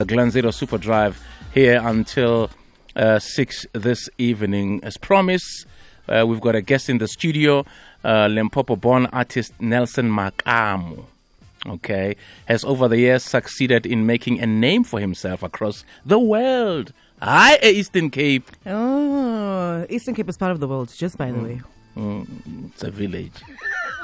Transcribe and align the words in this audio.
the 0.00 0.04
Glenzito 0.06 0.52
Super 0.52 0.76
Drive 0.76 1.24
here 1.52 1.80
until 1.80 2.50
uh, 2.96 3.20
6 3.20 3.66
this 3.74 4.08
evening. 4.18 4.80
As 4.82 4.96
promised, 4.96 5.66
uh, 6.08 6.24
we've 6.26 6.40
got 6.40 6.56
a 6.56 6.62
guest 6.62 6.88
in 6.88 6.98
the 6.98 7.06
studio, 7.06 7.64
uh, 8.02 8.26
Limpopo 8.26 8.74
born 8.74 9.06
artist 9.12 9.52
Nelson 9.60 10.10
Makamo. 10.10 11.04
Okay, 11.66 12.16
has 12.46 12.64
over 12.64 12.88
the 12.88 12.98
years 12.98 13.22
succeeded 13.22 13.86
in 13.86 14.04
making 14.04 14.40
a 14.40 14.46
name 14.46 14.82
for 14.82 14.98
himself 14.98 15.44
across 15.44 15.84
the 16.04 16.18
world. 16.18 16.92
Hi, 17.22 17.56
Eastern 17.62 18.10
Cape. 18.10 18.50
Oh, 18.66 19.86
Eastern 19.88 20.16
Cape 20.16 20.28
is 20.28 20.36
part 20.36 20.50
of 20.50 20.58
the 20.58 20.66
world, 20.66 20.92
just 20.92 21.16
by 21.16 21.30
the 21.30 21.38
way. 21.38 21.60
Mm, 21.96 22.66
it's 22.72 22.82
a 22.82 22.90
village. 22.90 23.40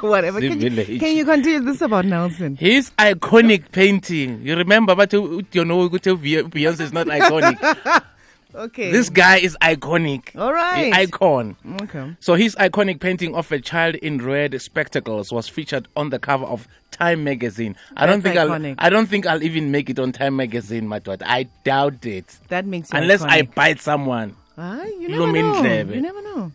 Whatever. 0.09 0.41
Can 0.41 0.61
you, 0.61 0.99
can 0.99 1.17
you 1.17 1.25
continue 1.25 1.61
this 1.61 1.81
about 1.81 2.05
Nelson? 2.05 2.57
His 2.57 2.91
iconic 2.99 3.71
painting. 3.73 4.43
You 4.43 4.57
remember, 4.57 4.95
but 4.95 5.13
you 5.13 5.45
you 5.53 5.65
know, 5.65 5.89
Beyonce 5.89 6.81
is 6.81 6.93
not 6.93 7.07
iconic. 7.07 8.05
Okay. 8.55 8.91
This 8.91 9.11
guy 9.11 9.37
is 9.39 9.57
iconic. 9.63 10.37
All 10.37 10.53
right. 10.53 10.93
The 10.93 10.99
icon. 10.99 11.57
Okay. 11.83 12.17
So 12.21 12.35
his 12.35 12.57
iconic 12.57 13.01
painting 13.01 13.35
of 13.35 13.51
a 13.53 13.61
child 13.61 13.95
in 13.97 14.19
red 14.19 14.61
spectacles 14.61 15.33
was 15.33 15.49
featured 15.49 15.89
on 15.97 16.11
the 16.11 16.19
cover 16.19 16.47
of 16.47 16.67
Time 16.91 17.23
magazine. 17.23 17.77
I 17.97 18.07
don't 18.07 18.23
think 18.23 18.37
iconic. 18.37 18.75
I'll 18.79 18.87
I 18.87 18.91
don't 18.91 19.07
think 19.07 19.27
I'll 19.27 19.43
even 19.43 19.71
make 19.71 19.89
it 19.89 19.99
on 19.99 20.13
Time 20.13 20.37
magazine, 20.37 20.89
my 20.89 20.99
daughter. 20.99 21.25
I 21.27 21.45
doubt 21.65 22.05
it. 22.05 22.39
That 22.49 22.67
makes 22.67 22.93
you 22.93 22.99
Unless 22.99 23.23
I 23.23 23.43
bite 23.43 23.81
someone. 23.81 24.35
Ah, 24.59 24.83
you 24.85 25.09
never 25.09 25.33
know. 25.33 25.63
You 25.63 26.01
never 26.01 26.23
know. 26.23 26.53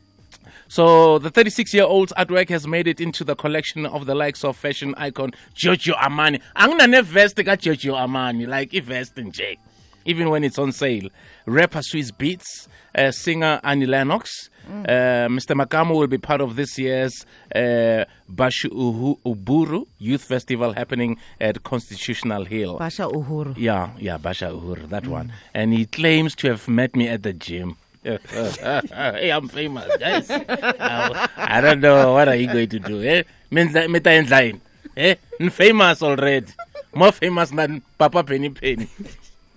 So 0.68 1.20
the 1.20 1.30
36-year-old's 1.32 2.12
artwork 2.14 2.50
has 2.50 2.68
made 2.68 2.88
it 2.88 3.00
into 3.00 3.24
the 3.24 3.36
collection 3.36 3.86
of 3.86 4.06
the 4.06 4.16
likes 4.16 4.44
of 4.44 4.58
fashion 4.58 4.96
icon 4.98 5.32
Giorgio 5.54 5.96
Armani. 5.96 6.42
Anginane 6.56 7.04
vest 7.04 7.36
ka 7.38 7.56
Giorgio 7.56 7.94
Armani, 7.96 8.48
like 8.48 8.72
vest 8.84 9.16
nje. 9.16 9.58
Even 10.06 10.30
when 10.30 10.44
it's 10.44 10.60
on 10.60 10.72
sale. 10.72 11.10
Rapper 11.48 11.80
Swizz 11.80 12.16
Beats, 12.16 12.68
uh, 12.96 13.12
singer 13.12 13.60
Annie 13.64 13.88
Lennox. 13.88 14.50
Mm. 14.70 14.84
Uh, 14.84 15.28
Mr. 15.30 15.56
Makamo 15.56 15.96
will 15.98 16.08
be 16.08 16.18
part 16.18 16.42
of 16.42 16.56
this 16.56 16.78
year's 16.80 17.26
uh, 17.56 18.06
Bashu 18.32 18.70
Uhu- 18.72 19.20
Uburu 19.26 19.86
Youth 20.00 20.24
Festival 20.24 20.74
happening 20.74 21.18
at 21.40 21.64
Constitutional 21.64 22.46
Hill. 22.46 22.78
Basha 22.80 23.04
Uhuru. 23.04 23.56
Yeah, 23.58 23.92
yeah, 24.00 24.18
Basha 24.18 24.46
Uhur, 24.50 24.90
that 24.90 25.06
one. 25.08 25.32
And 25.54 25.72
he 25.74 25.86
claims 25.86 26.36
to 26.38 26.48
have 26.50 26.68
met 26.68 26.96
me 26.96 27.08
at 27.08 27.22
the 27.24 27.34
gym. 27.34 27.78
Hey, 28.06 29.32
I'm 29.34 29.48
famous, 29.48 29.90
guys. 29.98 30.30
I, 30.30 31.28
I 31.38 31.62
don't 31.62 31.82
know 31.82 32.14
what 32.14 32.28
are 32.28 32.36
you 32.36 32.48
going 32.48 32.70
to 32.70 32.80
do. 32.80 33.02
Eh? 33.04 33.24
Meta 33.50 33.88
meta 33.90 34.10
endline. 34.10 34.60
Eh? 34.96 35.16
I'm 35.40 35.50
famous 35.50 36.02
already. 36.04 36.48
More 36.94 37.12
famous 37.12 37.50
than 37.50 37.82
Papa 37.98 38.24
Penny 38.24 38.50
Penny. 38.50 38.88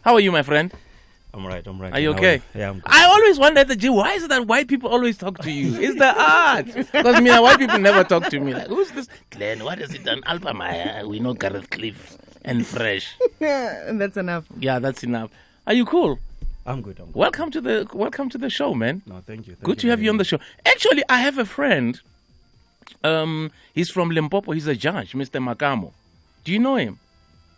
How 0.02 0.14
are 0.14 0.20
you, 0.20 0.32
my 0.32 0.42
friend? 0.42 0.72
I'm 1.34 1.46
right. 1.46 1.64
I'm 1.66 1.80
right. 1.80 1.92
Are 1.92 2.00
you 2.00 2.12
How 2.12 2.18
okay? 2.18 2.42
Yeah, 2.54 2.70
I'm 2.70 2.80
good. 2.80 2.90
I 2.90 3.04
always 3.04 3.38
wonder 3.38 3.60
at 3.60 3.68
the 3.68 3.76
gym, 3.76 3.94
why 3.94 4.14
is 4.14 4.24
it 4.24 4.28
that 4.30 4.46
white 4.46 4.66
people 4.66 4.88
always 4.90 5.18
talk 5.18 5.38
to 5.40 5.50
you? 5.50 5.78
It's 5.80 5.98
the 5.98 6.08
art. 6.18 6.66
Because 6.66 7.20
me, 7.20 7.30
and 7.30 7.42
white 7.42 7.58
people 7.58 7.78
never 7.78 8.02
talk 8.02 8.28
to 8.30 8.40
me. 8.40 8.54
Like, 8.54 8.68
who's 8.68 8.90
this? 8.92 9.08
Glenn, 9.30 9.62
what 9.62 9.78
is 9.78 9.92
it 9.94 10.04
done? 10.04 10.22
Alpha 10.26 10.54
Maya. 10.54 11.06
We 11.06 11.20
know 11.20 11.34
Gareth 11.34 11.68
Cliff 11.70 12.16
and 12.44 12.66
Fresh. 12.66 13.14
and 13.40 14.00
that's 14.00 14.16
enough. 14.16 14.46
Yeah, 14.58 14.78
that's 14.78 15.04
enough. 15.04 15.30
Are 15.66 15.74
you 15.74 15.84
cool? 15.84 16.18
I'm 16.66 16.82
good. 16.82 16.98
I'm 16.98 17.06
good. 17.06 17.14
Welcome 17.14 17.50
to 17.52 17.60
the 17.60 17.86
welcome 17.92 18.28
to 18.30 18.38
the 18.38 18.50
show, 18.50 18.74
man. 18.74 19.02
No, 19.06 19.22
thank 19.26 19.46
you. 19.46 19.54
Thank 19.54 19.64
Good 19.64 19.78
to 19.80 19.88
have 19.88 20.02
you 20.02 20.10
on 20.10 20.18
the 20.18 20.24
show. 20.24 20.38
Actually, 20.66 21.02
I 21.08 21.18
have 21.20 21.38
a 21.38 21.44
friend. 21.44 22.00
Um, 23.04 23.50
he's 23.74 23.90
from 23.90 24.10
Limpopo. 24.10 24.52
He's 24.52 24.66
a 24.66 24.74
judge, 24.74 25.12
Mr. 25.12 25.42
Makamo. 25.42 25.92
Do 26.44 26.52
you 26.52 26.58
know 26.58 26.76
him? 26.76 26.98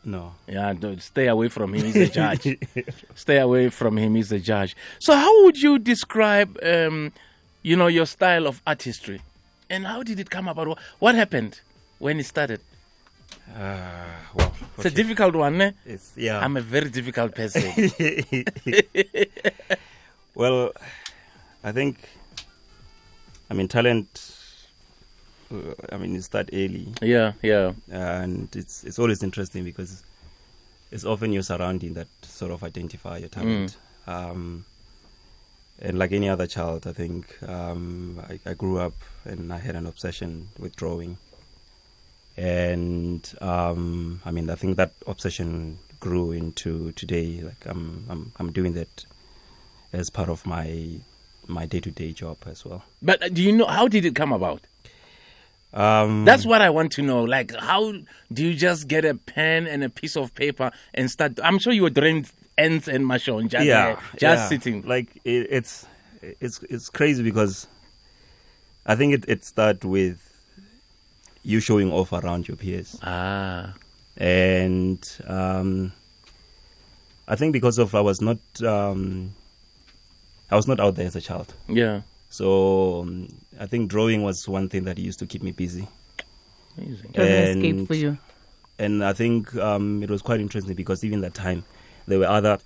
No. 0.05 0.35
Yeah, 0.47 0.73
stay 0.99 1.29
away 1.29 1.49
from 1.49 1.75
him. 1.75 1.85
He's 1.85 1.97
a 1.97 2.09
judge. 2.09 2.59
stay 3.15 3.39
away 3.39 3.69
from 3.69 3.99
him. 3.99 4.15
He's 4.15 4.33
a 4.33 4.41
judge. 4.41 4.75
So, 4.99 5.15
how 5.15 5.45
would 5.45 5.61
you 5.61 5.79
describe, 5.79 6.59
um, 6.63 7.13
you 7.63 7.77
know, 7.77 7.87
your 7.87 8.07
style 8.07 8.47
of 8.47 8.63
artistry, 8.67 9.21
and 9.69 9.87
how 9.87 10.03
did 10.03 10.19
it 10.19 10.31
come 10.31 10.49
about? 10.49 10.69
What, 10.69 10.79
what 10.99 11.15
happened 11.15 11.61
when 11.99 12.19
it 12.19 12.27
started? 12.27 12.61
Uh, 13.57 14.05
well, 14.35 14.53
It's 14.77 14.87
a 14.87 14.91
difficult 14.91 15.35
one. 15.35 15.61
Eh? 15.61 15.73
it's 15.85 16.13
yeah. 16.17 16.39
I'm 16.39 16.57
a 16.57 16.61
very 16.61 16.89
difficult 16.91 17.35
person. 17.35 17.63
well, 20.35 20.73
I 21.65 21.73
think. 21.73 21.97
I 23.51 23.55
mean, 23.55 23.69
talent. 23.69 24.37
uh, 25.53 25.75
I 25.91 25.97
mean, 25.97 26.15
you 26.15 26.21
start 26.21 26.51
early, 26.53 26.87
yeah, 27.03 27.33
yeah. 27.43 27.73
and 27.91 28.49
it's 28.55 28.85
it's 28.85 28.99
always 29.01 29.23
interesting 29.25 29.65
because 29.65 30.05
it's 30.93 31.05
often 31.05 31.33
your 31.33 31.43
surrounding 31.43 31.95
that 31.95 32.09
sort 32.23 32.53
of 32.53 32.63
identify 32.63 33.19
your 33.19 33.29
talent. 33.29 33.77
Um, 34.07 34.65
and 35.83 35.99
like 35.99 36.13
any 36.13 36.29
other 36.29 36.47
child, 36.47 36.87
I 36.87 36.93
think 36.93 37.37
um, 37.49 38.21
I, 38.29 38.39
I 38.51 38.55
grew 38.55 38.79
up 38.79 38.93
and 39.25 39.53
I 39.53 39.59
had 39.59 39.75
an 39.77 39.87
obsession 39.87 40.49
with 40.59 40.77
drawing. 40.77 41.17
And 42.41 43.35
um, 43.43 44.23
I 44.25 44.31
mean, 44.31 44.49
I 44.49 44.55
think 44.55 44.79
that 44.79 44.93
obsession 45.07 45.79
grew 46.01 46.33
into 46.33 46.93
today. 46.93 47.43
Like 47.43 47.67
I'm, 47.67 48.07
I'm, 48.09 48.33
I'm 48.39 48.51
doing 48.51 48.73
that 48.75 49.05
as 49.93 50.09
part 50.09 50.31
of 50.31 50.47
my 50.47 51.01
my 51.47 51.67
day 51.67 51.81
to 51.81 51.91
day 51.91 52.13
job 52.13 52.39
as 52.47 52.65
well. 52.65 52.83
But 53.03 53.23
uh, 53.23 53.29
do 53.29 53.43
you 53.43 53.53
know 53.53 53.67
how 53.67 53.89
did 53.89 54.07
it 54.07 54.15
come 54.15 54.33
about? 54.33 54.63
Um, 55.75 56.25
That's 56.25 56.47
what 56.47 56.63
I 56.63 56.71
want 56.71 56.93
to 56.93 57.03
know. 57.03 57.25
Like, 57.25 57.55
how 57.55 57.93
do 58.33 58.45
you 58.45 58.55
just 58.55 58.89
get 58.89 59.05
a 59.05 59.15
pen 59.15 59.67
and 59.67 59.85
a 59.85 59.91
piece 59.91 60.17
of 60.17 60.35
paper 60.35 60.71
and 60.95 61.11
start? 61.11 61.39
I'm 61.45 61.59
sure 61.59 61.75
you 61.75 61.83
were 61.83 61.91
drawing 61.91 62.25
ends 62.57 62.89
and 62.89 63.05
mashon, 63.05 63.49
just, 63.49 63.67
yeah, 63.67 64.01
just 64.13 64.23
yeah. 64.23 64.49
sitting. 64.49 64.83
Like 64.83 65.15
it, 65.25 65.47
it's 65.51 65.87
it's 66.23 66.63
it's 66.71 66.89
crazy 66.89 67.23
because 67.23 67.67
I 68.87 68.97
think 68.97 69.13
it 69.13 69.25
it 69.29 69.45
start 69.45 69.85
with 69.85 70.30
you 71.43 71.61
showing 71.61 71.93
off 71.93 72.13
around 72.13 72.49
your 72.49 72.57
peers, 72.57 72.99
Ah, 73.03 73.75
and 74.17 74.99
um, 75.27 75.93
I 77.29 77.37
think 77.37 77.53
because 77.53 77.79
of 77.79 77.95
I 77.95 78.01
was 78.01 78.21
not 78.21 78.39
um, 78.63 79.35
I 80.51 80.57
was 80.57 80.67
not 80.69 80.81
out 80.81 80.97
there 80.97 81.07
as 81.07 81.17
a 81.17 81.21
child, 81.21 81.55
yeah. 81.69 82.03
so 82.29 83.01
um, 83.03 83.29
I 83.59 83.67
think 83.67 83.91
drawing 83.91 84.23
was 84.23 84.49
one 84.49 84.69
thing 84.69 84.85
that 84.85 84.99
used 84.99 85.19
to 85.21 85.27
keep 85.27 85.43
me 85.43 85.53
busy. 85.53 85.89
Amazing. 86.79 87.11
It 87.15 87.19
was 87.19 87.29
an 87.29 87.65
escape 87.65 87.87
for 87.87 87.95
you. 87.95 88.19
and 88.79 89.05
I 89.05 89.13
think 89.13 89.55
um, 89.57 90.03
it 90.03 90.11
was 90.11 90.23
quite 90.23 90.41
interesting 90.41 90.75
because 90.75 91.05
even 91.05 91.21
that 91.23 91.35
time 91.35 91.65
there 92.07 92.19
were 92.19 92.27
other 92.29 92.59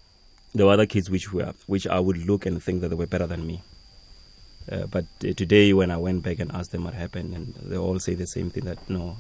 there 0.55 0.67
were 0.67 0.73
other 0.73 0.87
kids 0.87 1.11
which 1.11 1.33
were 1.33 1.53
which 1.67 1.87
I 1.87 1.99
would 2.01 2.19
look 2.19 2.47
and 2.47 2.63
think 2.63 2.81
that 2.83 2.89
they 2.89 2.95
were 2.97 3.07
better 3.07 3.27
than 3.27 3.47
me. 3.47 3.63
Uh, 4.71 4.87
but 4.87 5.05
uh, 5.27 5.33
today, 5.35 5.73
when 5.73 5.91
I 5.91 5.97
went 5.97 6.23
back 6.23 6.39
and 6.39 6.51
asked 6.53 6.73
them 6.73 6.85
what 6.85 6.95
happened, 6.95 7.35
and 7.35 7.55
they 7.63 7.77
all 7.77 7.99
say 7.99 8.15
the 8.15 8.27
same 8.27 8.51
thing 8.51 8.65
that 8.65 8.79
no, 8.89 9.17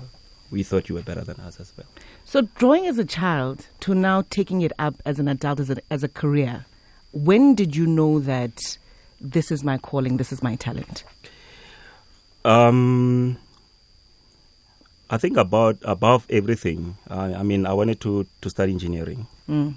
we 0.50 0.62
thought 0.62 0.88
you 0.88 0.94
were 0.94 1.03
better 1.03 1.22
than 1.22 1.38
us 1.41 1.60
as 1.60 1.72
well. 1.77 1.87
So, 2.25 2.43
drawing 2.56 2.87
as 2.87 2.99
a 2.99 3.05
child 3.05 3.66
to 3.81 3.94
now 3.94 4.25
taking 4.31 4.62
it 4.62 4.72
up 4.78 4.94
as 5.04 5.19
an 5.19 5.28
adult, 5.28 5.60
as 5.60 5.71
a, 5.71 5.77
as 5.91 6.03
a 6.03 6.09
career, 6.09 6.65
when 7.12 7.54
did 7.54 7.77
you 7.77 7.87
know 7.87 8.19
that 8.21 8.78
this 9.21 9.50
is 9.50 9.62
my 9.65 9.78
calling, 9.78 10.16
this 10.16 10.33
is 10.33 10.43
my 10.43 10.56
talent? 10.56 11.04
Um, 12.44 13.38
I 15.10 15.16
think 15.19 15.37
about 15.37 15.78
above 15.83 16.27
everything. 16.31 16.97
I, 17.09 17.34
I 17.34 17.43
mean, 17.43 17.66
I 17.66 17.72
wanted 17.72 18.00
to 18.00 18.27
to 18.41 18.50
study 18.50 18.72
engineering, 18.72 19.27
Mm. 19.49 19.75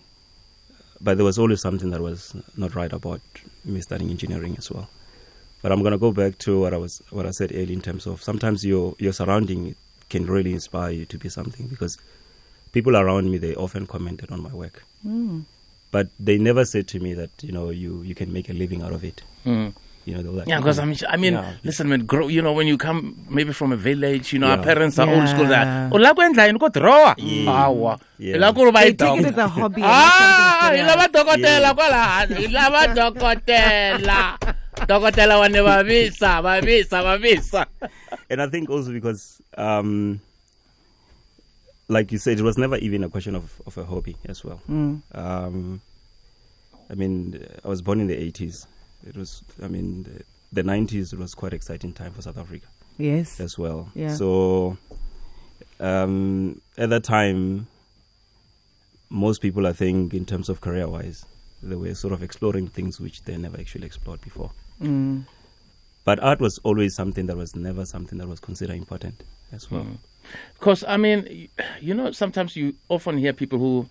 but 1.01 1.17
there 1.17 1.25
was 1.25 1.37
always 1.37 1.59
something 1.61 1.89
that 1.91 1.99
was 2.01 2.33
not 2.55 2.73
right 2.75 2.91
about 2.93 3.19
me 3.65 3.81
studying 3.81 4.11
engineering 4.11 4.55
as 4.57 4.71
well. 4.71 4.89
But 5.61 5.71
I'm 5.71 5.81
gonna 5.83 5.97
go 5.97 6.11
back 6.11 6.37
to 6.39 6.59
what 6.61 6.73
I 6.73 6.77
was 6.77 7.01
what 7.09 7.25
I 7.25 7.31
said 7.31 7.51
earlier 7.51 7.73
in 7.73 7.81
terms 7.81 8.05
of 8.07 8.21
sometimes 8.23 8.63
your 8.65 8.95
your 8.99 9.13
surrounding 9.13 9.75
can 10.09 10.25
really 10.25 10.53
inspire 10.53 10.91
you 10.91 11.05
to 11.05 11.17
be 11.17 11.29
something 11.29 11.67
because 11.67 11.97
people 12.71 12.95
around 12.95 13.29
me 13.31 13.37
they 13.37 13.55
often 13.55 13.87
commented 13.87 14.31
on 14.31 14.41
my 14.41 14.53
work, 14.53 14.83
Mm. 15.05 15.43
but 15.91 16.07
they 16.19 16.37
never 16.37 16.63
said 16.63 16.87
to 16.93 16.99
me 16.99 17.13
that 17.15 17.31
you 17.41 17.51
know 17.51 17.69
you 17.69 18.01
you 18.03 18.15
can 18.15 18.31
make 18.31 18.49
a 18.49 18.53
living 18.53 18.81
out 18.83 18.93
of 18.93 19.03
it. 19.03 19.23
Mm. 19.45 19.73
You 20.07 20.15
know, 20.15 20.21
they're 20.23 20.31
like, 20.31 20.47
Yeah, 20.47 20.59
because 20.63 20.79
"Oh, 20.79 20.83
I'm, 20.83 20.95
I 21.09 21.17
mean, 21.17 21.33
yeah." 21.33 21.51
listen, 21.67 21.89
man, 21.89 22.05
grow, 22.07 22.29
you 22.31 22.41
know, 22.41 22.53
when 22.53 22.65
you 22.65 22.77
come 22.77 23.27
maybe 23.29 23.51
from 23.51 23.73
a 23.73 23.75
village, 23.75 24.31
you 24.31 24.39
know, 24.39 24.47
our 24.47 24.63
parents 24.63 24.97
are 24.99 25.09
old 25.09 25.27
school. 25.27 25.43
Yeah. 25.51 25.89
That, 25.89 25.91
"Ula 25.93 26.13
kwendla 26.15 26.47
yini 26.47 26.59
kodrowa?" 26.63 27.11
Yeah. 27.17 27.51
Hawa. 27.51 27.99
Yeah. 28.17 28.35
Ila 28.39 28.53
ku 28.55 28.71
ba 28.71 28.79
They 28.87 28.87
yi 28.87 28.93
take 28.95 29.19
it 29.19 29.23
dog. 29.23 29.33
as 29.33 29.37
a 29.37 29.47
hobby. 29.49 29.81
and 29.83 29.91
Ah, 29.91 30.71
not 30.71 30.79
ilava 30.79 31.11
something 31.11 31.11
serious. 31.11 31.27
dokotela 31.27 31.69
kwala 31.75 32.01
ilava 32.47 32.81
dokotela 32.95 34.19
dokotela 34.87 35.39
wane 35.39 35.61
vavisa 35.61 36.41
vavisa 36.41 37.03
vavisa 37.03 37.65
and 38.29 38.41
I 38.41 38.47
think 38.47 38.69
also 38.69 38.91
because, 38.91 39.41
um, 39.57 40.19
like 41.87 42.11
you 42.11 42.17
said, 42.17 42.37
it 42.39 42.43
was 42.43 42.57
never 42.57 42.75
even 42.77 43.03
a 43.03 43.09
question 43.09 43.35
of, 43.35 43.61
of 43.65 43.77
a 43.77 43.85
hobby 43.85 44.17
as 44.25 44.43
well. 44.43 44.59
Mm. 44.69 45.01
Um, 45.13 45.81
I 46.89 46.95
mean, 46.95 47.45
I 47.63 47.67
was 47.67 47.81
born 47.81 48.01
in 48.01 48.07
the 48.07 48.15
80s. 48.15 48.65
It 49.07 49.15
was, 49.15 49.43
I 49.63 49.67
mean, 49.69 50.03
the, 50.51 50.61
the 50.61 50.69
90s 50.69 51.13
was 51.13 51.33
quite 51.33 51.53
exciting 51.53 51.93
time 51.93 52.11
for 52.11 52.21
South 52.21 52.37
Africa 52.37 52.67
Yes. 52.97 53.39
as 53.39 53.57
well. 53.57 53.89
Yeah. 53.95 54.13
So 54.13 54.77
um, 55.79 56.61
at 56.77 56.89
that 56.89 57.05
time, 57.05 57.67
most 59.09 59.41
people, 59.41 59.65
I 59.67 59.73
think, 59.73 60.13
in 60.13 60.25
terms 60.25 60.49
of 60.49 60.59
career 60.59 60.87
wise, 60.89 61.25
they 61.63 61.75
were 61.75 61.93
sort 61.95 62.13
of 62.13 62.21
exploring 62.21 62.67
things 62.67 62.99
which 62.99 63.23
they 63.23 63.37
never 63.37 63.57
actually 63.57 63.85
explored 63.85 64.19
before. 64.21 64.51
Mm. 64.81 65.25
But 66.03 66.19
art 66.23 66.39
was 66.39 66.57
always 66.59 66.95
something 66.95 67.25
that 67.27 67.35
was 67.35 67.55
never 67.55 67.85
something 67.85 68.17
that 68.19 68.27
was 68.27 68.39
considered 68.39 68.77
important 68.77 69.23
as 69.51 69.69
well. 69.69 69.83
Mm. 69.83 69.97
Because, 70.53 70.83
I 70.87 70.97
mean, 70.97 71.49
you 71.81 71.93
know, 71.93 72.11
sometimes 72.11 72.55
you 72.55 72.75
often 72.89 73.17
hear 73.17 73.33
people 73.33 73.59
who 73.59 73.89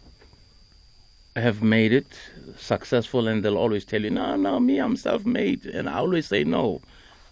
have 1.35 1.63
made 1.63 1.93
it 1.93 2.07
successful 2.57 3.29
and 3.29 3.45
they'll 3.45 3.59
always 3.59 3.85
tell 3.85 4.03
you, 4.03 4.11
no, 4.11 4.37
no, 4.37 4.59
me, 4.59 4.79
I'm 4.79 4.97
self 4.97 5.25
made. 5.27 5.67
And 5.67 5.89
I 5.89 5.99
always 5.99 6.27
say, 6.27 6.45
no. 6.45 6.81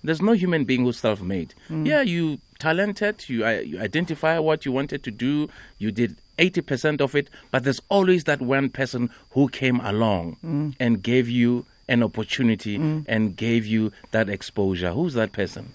There's 0.03 0.21
no 0.21 0.33
human 0.33 0.65
being 0.65 0.85
who's 0.85 0.99
self 0.99 1.23
made. 1.23 1.55
Yeah, 1.71 2.03
you 2.03 2.39
talented, 2.59 3.27
you, 3.29 3.47
uh, 3.47 3.61
you 3.61 3.81
identify 3.81 4.39
what 4.39 4.67
you 4.67 4.73
wanted 4.73 5.03
to 5.05 5.11
do, 5.11 5.49
you 5.79 5.91
did 5.91 6.17
80% 6.39 7.01
of 7.01 7.15
it, 7.15 7.31
but 7.51 7.65
there's 7.65 7.81
always 7.89 8.25
that 8.25 8.43
one 8.43 8.69
person 8.69 9.09
who 9.31 9.49
came 9.49 9.81
along 9.81 10.37
and 10.79 11.03
gave 11.03 11.29
you 11.29 11.65
an 11.89 12.03
opportunity 12.03 12.77
and 13.07 13.37
gave 13.37 13.67
you 13.67 13.93
that 14.11 14.29
exposure. 14.29 14.91
Who's 14.93 15.15
that 15.15 15.33
person? 15.33 15.75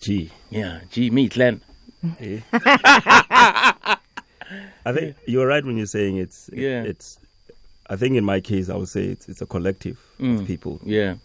Gee. 0.00 0.30
Yeah, 0.50 0.80
gee, 0.90 1.10
me, 1.10 1.28
Glenn. 1.28 1.60
Eh? 2.20 2.40
I 4.86 4.92
think 4.92 5.16
you're 5.26 5.46
right 5.46 5.64
when 5.64 5.76
you're 5.76 5.86
saying 5.86 6.16
it's 6.18 6.48
it- 6.50 6.58
Yeah. 6.58 6.82
it's 6.82 7.18
I 7.88 7.96
think 7.96 8.16
in 8.16 8.24
my 8.24 8.40
case 8.40 8.68
I 8.68 8.76
would 8.76 8.88
say 8.88 9.04
it's 9.04 9.28
it's 9.28 9.40
a 9.42 9.46
collective 9.46 9.98
Mm. 10.18 10.40
of 10.40 10.46
people. 10.46 10.80
Yeah, 10.84 11.16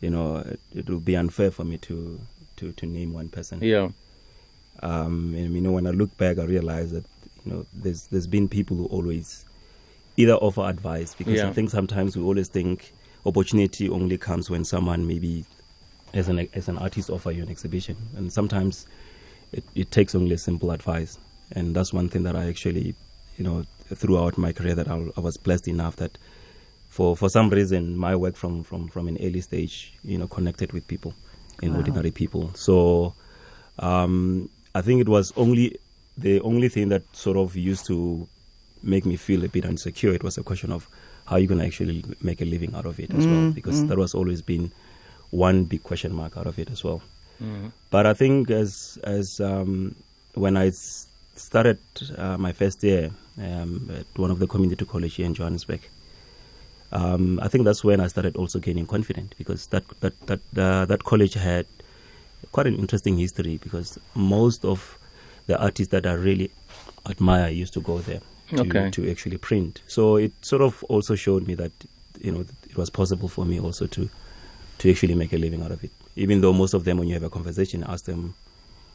You 0.00 0.10
know, 0.10 0.36
it, 0.38 0.60
it 0.74 0.88
would 0.90 1.04
be 1.04 1.16
unfair 1.16 1.50
for 1.50 1.64
me 1.64 1.78
to 1.78 2.20
to 2.56 2.72
to 2.72 2.86
name 2.86 3.12
one 3.12 3.28
person. 3.28 3.58
yeah, 3.62 3.88
Um 4.82 5.34
and 5.34 5.54
you 5.54 5.60
know 5.60 5.72
when 5.72 5.86
I 5.86 5.90
look 5.90 6.16
back 6.16 6.38
I 6.38 6.44
realize 6.44 6.92
that 6.92 7.04
you 7.44 7.52
know 7.52 7.66
there's 7.72 8.06
there's 8.08 8.26
been 8.28 8.48
people 8.48 8.76
who 8.76 8.86
always 8.86 9.44
either 10.16 10.34
offer 10.34 10.62
advice 10.62 11.14
because 11.14 11.38
Yeah. 11.38 11.48
I 11.48 11.52
think 11.52 11.70
sometimes 11.70 12.16
we 12.16 12.22
always 12.22 12.48
think 12.48 12.92
opportunity 13.24 13.88
only 13.88 14.18
comes 14.18 14.50
when 14.50 14.64
someone 14.64 15.06
maybe 15.06 15.44
as 16.14 16.28
an 16.28 16.48
as 16.54 16.68
an 16.68 16.76
artist 16.78 17.08
offer 17.08 17.30
you 17.30 17.42
an 17.42 17.48
exhibition 17.48 17.96
and 18.16 18.32
sometimes 18.32 18.86
it, 19.52 19.64
it 19.74 19.90
takes 19.90 20.14
only 20.14 20.34
a 20.34 20.38
simple 20.38 20.70
advice 20.70 21.18
and 21.52 21.74
that's 21.74 21.92
one 21.92 22.08
thing 22.08 22.22
that 22.24 22.36
I 22.36 22.48
actually 22.48 22.94
you 23.38 23.44
know 23.44 23.64
throughout 23.94 24.36
my 24.36 24.52
career 24.52 24.74
that 24.74 24.88
I, 24.88 25.06
I 25.16 25.20
was 25.20 25.36
blessed 25.38 25.68
enough 25.68 25.96
that 25.96 26.18
for 26.90 27.16
for 27.16 27.30
some 27.30 27.48
reason 27.48 27.96
my 27.96 28.14
work 28.14 28.36
from 28.36 28.62
from 28.64 28.88
from 28.88 29.08
an 29.08 29.16
early 29.22 29.40
stage 29.40 29.94
you 30.04 30.18
know 30.18 30.26
connected 30.26 30.72
with 30.72 30.86
people 30.88 31.14
and 31.62 31.72
Wow. 31.72 31.78
ordinary 31.78 32.10
people 32.10 32.50
so 32.54 33.14
um 33.78 34.50
I 34.74 34.80
think 34.82 35.00
it 35.00 35.08
was 35.08 35.32
only 35.36 35.78
the 36.18 36.40
only 36.40 36.68
thing 36.68 36.88
that 36.90 37.02
sort 37.16 37.36
of 37.38 37.56
used 37.56 37.86
to 37.86 38.28
make 38.82 39.04
me 39.06 39.16
feel 39.16 39.44
a 39.44 39.48
bit 39.48 39.64
insecure 39.64 40.12
it 40.12 40.22
was 40.22 40.38
a 40.38 40.42
question 40.42 40.72
of 40.72 40.88
how 41.26 41.36
you 41.36 41.46
going 41.46 41.60
to 41.60 41.66
actually 41.66 42.04
make 42.20 42.40
a 42.40 42.44
living 42.44 42.74
out 42.74 42.86
of 42.86 42.98
it 42.98 43.14
as 43.14 43.26
well 43.28 43.40
Mm, 43.40 43.54
because 43.54 43.82
mm. 43.82 43.88
that 43.88 43.98
was 43.98 44.14
always 44.14 44.42
been 44.42 44.70
one 45.30 45.64
big 45.64 45.82
question 45.82 46.12
mark 46.12 46.36
out 46.36 46.46
of 46.46 46.58
it 46.58 46.70
as 46.70 46.82
well 46.84 47.00
Mhm. 47.40 47.70
but 47.90 48.06
I 48.06 48.14
think 48.14 48.50
as 48.50 48.98
as 49.04 49.40
um, 49.40 49.94
when 50.34 50.56
I 50.56 50.66
s- 50.68 51.06
started 51.36 51.78
uh, 52.16 52.36
my 52.38 52.52
first 52.52 52.82
year 52.84 53.10
um, 53.38 53.90
at 53.98 54.06
one 54.16 54.30
of 54.30 54.38
the 54.38 54.46
community 54.46 54.84
colleges 54.84 55.16
here 55.16 55.26
in 55.26 55.34
Johannesburg, 55.34 55.80
um, 56.92 57.40
I 57.42 57.48
think 57.48 57.64
that's 57.64 57.82
when 57.82 58.00
I 58.00 58.06
started 58.08 58.36
also 58.36 58.58
gaining 58.58 58.86
confidence 58.86 59.32
because 59.38 59.66
that 59.68 59.84
that 60.00 60.14
that 60.26 60.40
uh, 60.56 60.84
that 60.86 61.04
college 61.04 61.34
had 61.34 61.66
quite 62.52 62.66
an 62.66 62.76
interesting 62.76 63.16
history 63.18 63.56
because 63.62 63.98
most 64.14 64.64
of 64.64 64.98
the 65.46 65.58
artists 65.60 65.90
that 65.92 66.06
I 66.06 66.12
really 66.14 66.50
admire 67.08 67.48
used 67.48 67.72
to 67.74 67.80
go 67.80 67.98
there 67.98 68.20
to, 68.56 68.60
Okay. 68.62 68.90
to 68.90 69.10
actually 69.10 69.38
print. 69.38 69.80
So 69.86 70.16
it 70.16 70.32
sort 70.42 70.62
of 70.62 70.82
also 70.84 71.14
showed 71.14 71.46
me 71.46 71.54
that 71.56 71.72
you 72.20 72.30
know 72.32 72.44
it 72.70 72.76
was 72.76 72.90
possible 72.90 73.28
for 73.28 73.44
me 73.44 73.58
also 73.60 73.86
to 73.86 74.08
to 74.78 74.90
actually 74.90 75.14
make 75.14 75.32
a 75.32 75.38
living 75.38 75.62
out 75.62 75.70
of 75.70 75.82
it. 75.84 75.90
Even 76.16 76.40
though 76.40 76.52
most 76.52 76.74
of 76.74 76.84
them, 76.84 76.98
when 76.98 77.08
you 77.08 77.14
have 77.14 77.22
a 77.22 77.30
conversation, 77.30 77.84
ask 77.88 78.04
them, 78.04 78.34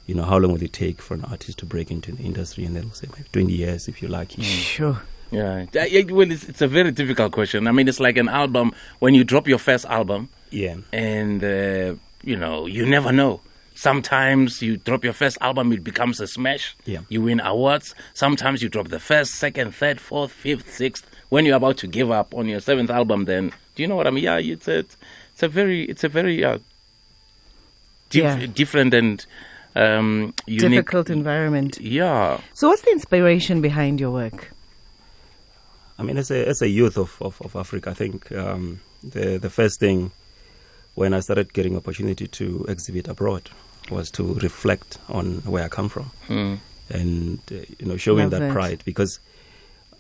you 0.06 0.14
know, 0.16 0.24
how 0.24 0.38
long 0.38 0.52
will 0.54 0.62
it 0.62 0.74
take 0.74 1.02
for 1.02 1.14
an 1.16 1.24
artist 1.26 1.58
to 1.60 1.66
break 1.66 1.90
into 1.92 2.12
the 2.12 2.24
industry, 2.24 2.64
and 2.66 2.76
they'll 2.76 2.92
say 2.92 3.08
maybe 3.16 3.28
20 3.32 3.54
years 3.54 3.88
if 3.88 4.02
you're 4.02 4.12
lucky. 4.12 4.42
Sure. 4.44 5.02
yeah. 5.32 5.66
Yeah, 5.74 6.04
Well, 6.10 6.32
it's, 6.32 6.44
it's 6.48 6.62
a 6.62 6.68
very 6.68 6.92
difficult 6.92 7.32
question. 7.32 7.68
I 7.68 7.72
mean, 7.72 7.88
it's 7.88 8.00
like 8.00 8.18
an 8.18 8.30
album 8.30 8.72
when 9.00 9.14
you 9.16 9.24
drop 9.24 9.48
your 9.48 9.58
first 9.60 9.86
album, 9.86 10.30
Yeah, 10.52 10.76
and 10.94 11.44
uh, 11.44 11.96
you 12.24 12.36
know, 12.38 12.66
you 12.68 12.86
never 12.86 13.12
know. 13.12 13.42
Sometimes 13.78 14.60
you 14.60 14.78
drop 14.78 15.04
your 15.04 15.14
first 15.14 15.38
album, 15.40 15.72
it 15.72 15.84
becomes 15.84 16.20
a 16.20 16.26
smash. 16.26 16.76
Yeah. 16.86 17.02
You 17.10 17.22
win 17.22 17.40
awards. 17.40 17.94
Sometimes 18.16 18.64
you 18.64 18.70
drop 18.70 18.88
the 18.88 19.00
first, 19.00 19.36
second, 19.36 19.76
third, 19.76 20.02
fourth, 20.02 20.32
fifth, 20.32 20.74
sixth. 20.74 21.06
When 21.30 21.46
you're 21.46 21.58
about 21.58 21.78
to 21.78 21.88
give 21.88 22.10
up 22.10 22.34
on 22.34 22.48
your 22.48 22.60
seventh 22.60 22.90
album, 22.90 23.26
then 23.26 23.52
do 23.76 23.84
you 23.84 23.88
know 23.88 23.96
what 23.96 24.08
I 24.08 24.10
mean? 24.10 24.24
Yeah, 24.24 24.38
it's 24.40 24.68
a, 24.68 24.80
it's 24.80 25.44
a 25.44 25.48
very, 25.48 25.84
it's 25.86 26.04
a 26.04 26.10
very 26.10 26.44
uh, 26.44 26.58
dif- 28.10 28.24
Yeah. 28.24 28.46
different 28.48 28.96
and 28.96 29.24
um, 29.76 30.34
unique. 30.48 30.72
Difficult 30.72 31.12
environment. 31.12 31.78
Yeah. 31.80 32.40
So, 32.56 32.70
what's 32.70 32.82
the 32.82 32.92
inspiration 32.92 33.62
behind 33.62 34.00
your 34.00 34.10
work? 34.10 34.52
I 36.00 36.04
mean, 36.04 36.18
as 36.18 36.32
a 36.32 36.48
as 36.48 36.62
a 36.64 36.68
youth 36.68 36.98
of 36.98 37.16
of, 37.22 37.40
of 37.42 37.56
Africa, 37.56 37.92
I 37.92 37.94
think 37.94 38.32
um, 38.32 38.80
the 39.04 39.38
the 39.38 39.50
first 39.52 39.80
thing 39.80 40.12
when 40.98 41.14
I 41.14 41.20
started 41.22 41.48
getting 41.54 41.76
opportunity 41.78 42.28
to 42.40 42.66
exhibit 42.68 43.08
abroad 43.08 43.44
was 43.92 44.10
to 44.18 44.34
reflect 44.48 44.98
on 45.10 45.26
where 45.52 45.64
I 45.64 45.70
come 45.70 45.90
from. 45.90 46.08
Mm. 46.28 46.58
and 46.90 47.40
uh, 47.52 47.56
you 47.80 47.86
know 47.90 47.98
showing 47.98 48.30
Love 48.30 48.32
that 48.40 48.42
it. 48.50 48.52
pride 48.58 48.82
because 48.92 49.20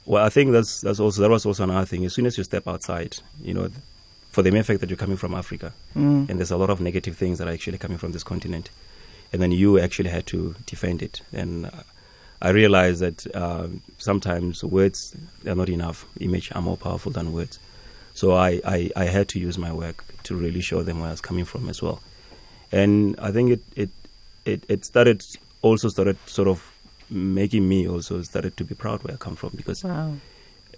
well 0.05 0.23
I 0.25 0.29
think 0.35 0.47
that's 0.55 0.81
that's 0.85 0.99
also 1.03 1.21
that 1.23 1.29
was 1.29 1.45
also 1.45 1.63
another 1.63 1.85
thing 1.91 2.05
as 2.05 2.13
soon 2.13 2.25
as 2.25 2.37
you 2.37 2.43
step 2.45 2.65
outside 2.73 3.11
you 3.47 3.53
know 3.57 3.67
for 4.31 4.41
the 4.43 4.51
mere 4.51 4.63
fact 4.63 4.79
that 4.81 4.89
you're 4.89 5.03
coming 5.05 5.17
from 5.23 5.33
Africa 5.43 5.69
Mm. 5.95 6.29
and 6.29 6.39
there's 6.39 6.51
a 6.57 6.57
lot 6.63 6.69
of 6.69 6.79
negative 6.89 7.15
things 7.21 7.37
that 7.37 7.47
are 7.47 7.53
actually 7.57 7.77
coming 7.85 7.97
from 8.03 8.11
this 8.13 8.23
continent 8.23 8.69
and 9.33 9.41
then 9.41 9.51
you 9.51 9.69
actually 9.85 10.09
had 10.17 10.25
to 10.33 10.55
defend 10.65 11.01
it 11.07 11.15
and 11.33 11.65
uh, 11.65 11.71
I 12.41 12.49
realized 12.61 12.99
that 13.07 13.19
um, 13.35 13.81
sometimes 13.97 14.63
words 14.63 15.15
are 15.49 15.55
not 15.61 15.69
enough 15.69 16.05
image 16.27 16.47
are 16.55 16.61
more 16.69 16.77
powerful 16.77 17.11
than 17.11 17.33
words 17.33 17.59
so 18.19 18.25
I, 18.47 18.49
I, 18.75 18.79
I 19.03 19.05
had 19.15 19.25
to 19.33 19.37
use 19.47 19.57
my 19.67 19.71
work 19.83 19.97
to 20.27 20.31
really 20.43 20.61
show 20.69 20.79
them 20.87 20.97
where 20.99 21.09
I 21.11 21.15
was 21.17 21.21
coming 21.29 21.45
from 21.51 21.63
as 21.73 21.79
well 21.85 21.97
and 22.81 23.15
I 23.27 23.29
think 23.35 23.47
it 23.55 23.63
it 23.83 23.89
it, 24.51 24.59
it 24.73 24.79
started 24.91 25.19
also 25.67 25.87
started 25.95 26.17
sort 26.37 26.47
of 26.53 26.57
making 27.09 27.63
me 27.71 27.79
also 27.93 28.15
started 28.31 28.53
to 28.57 28.63
be 28.69 28.75
proud 28.83 29.03
where 29.03 29.13
I 29.13 29.17
come 29.17 29.35
from 29.41 29.51
because 29.61 29.79
Wow. 29.83 30.13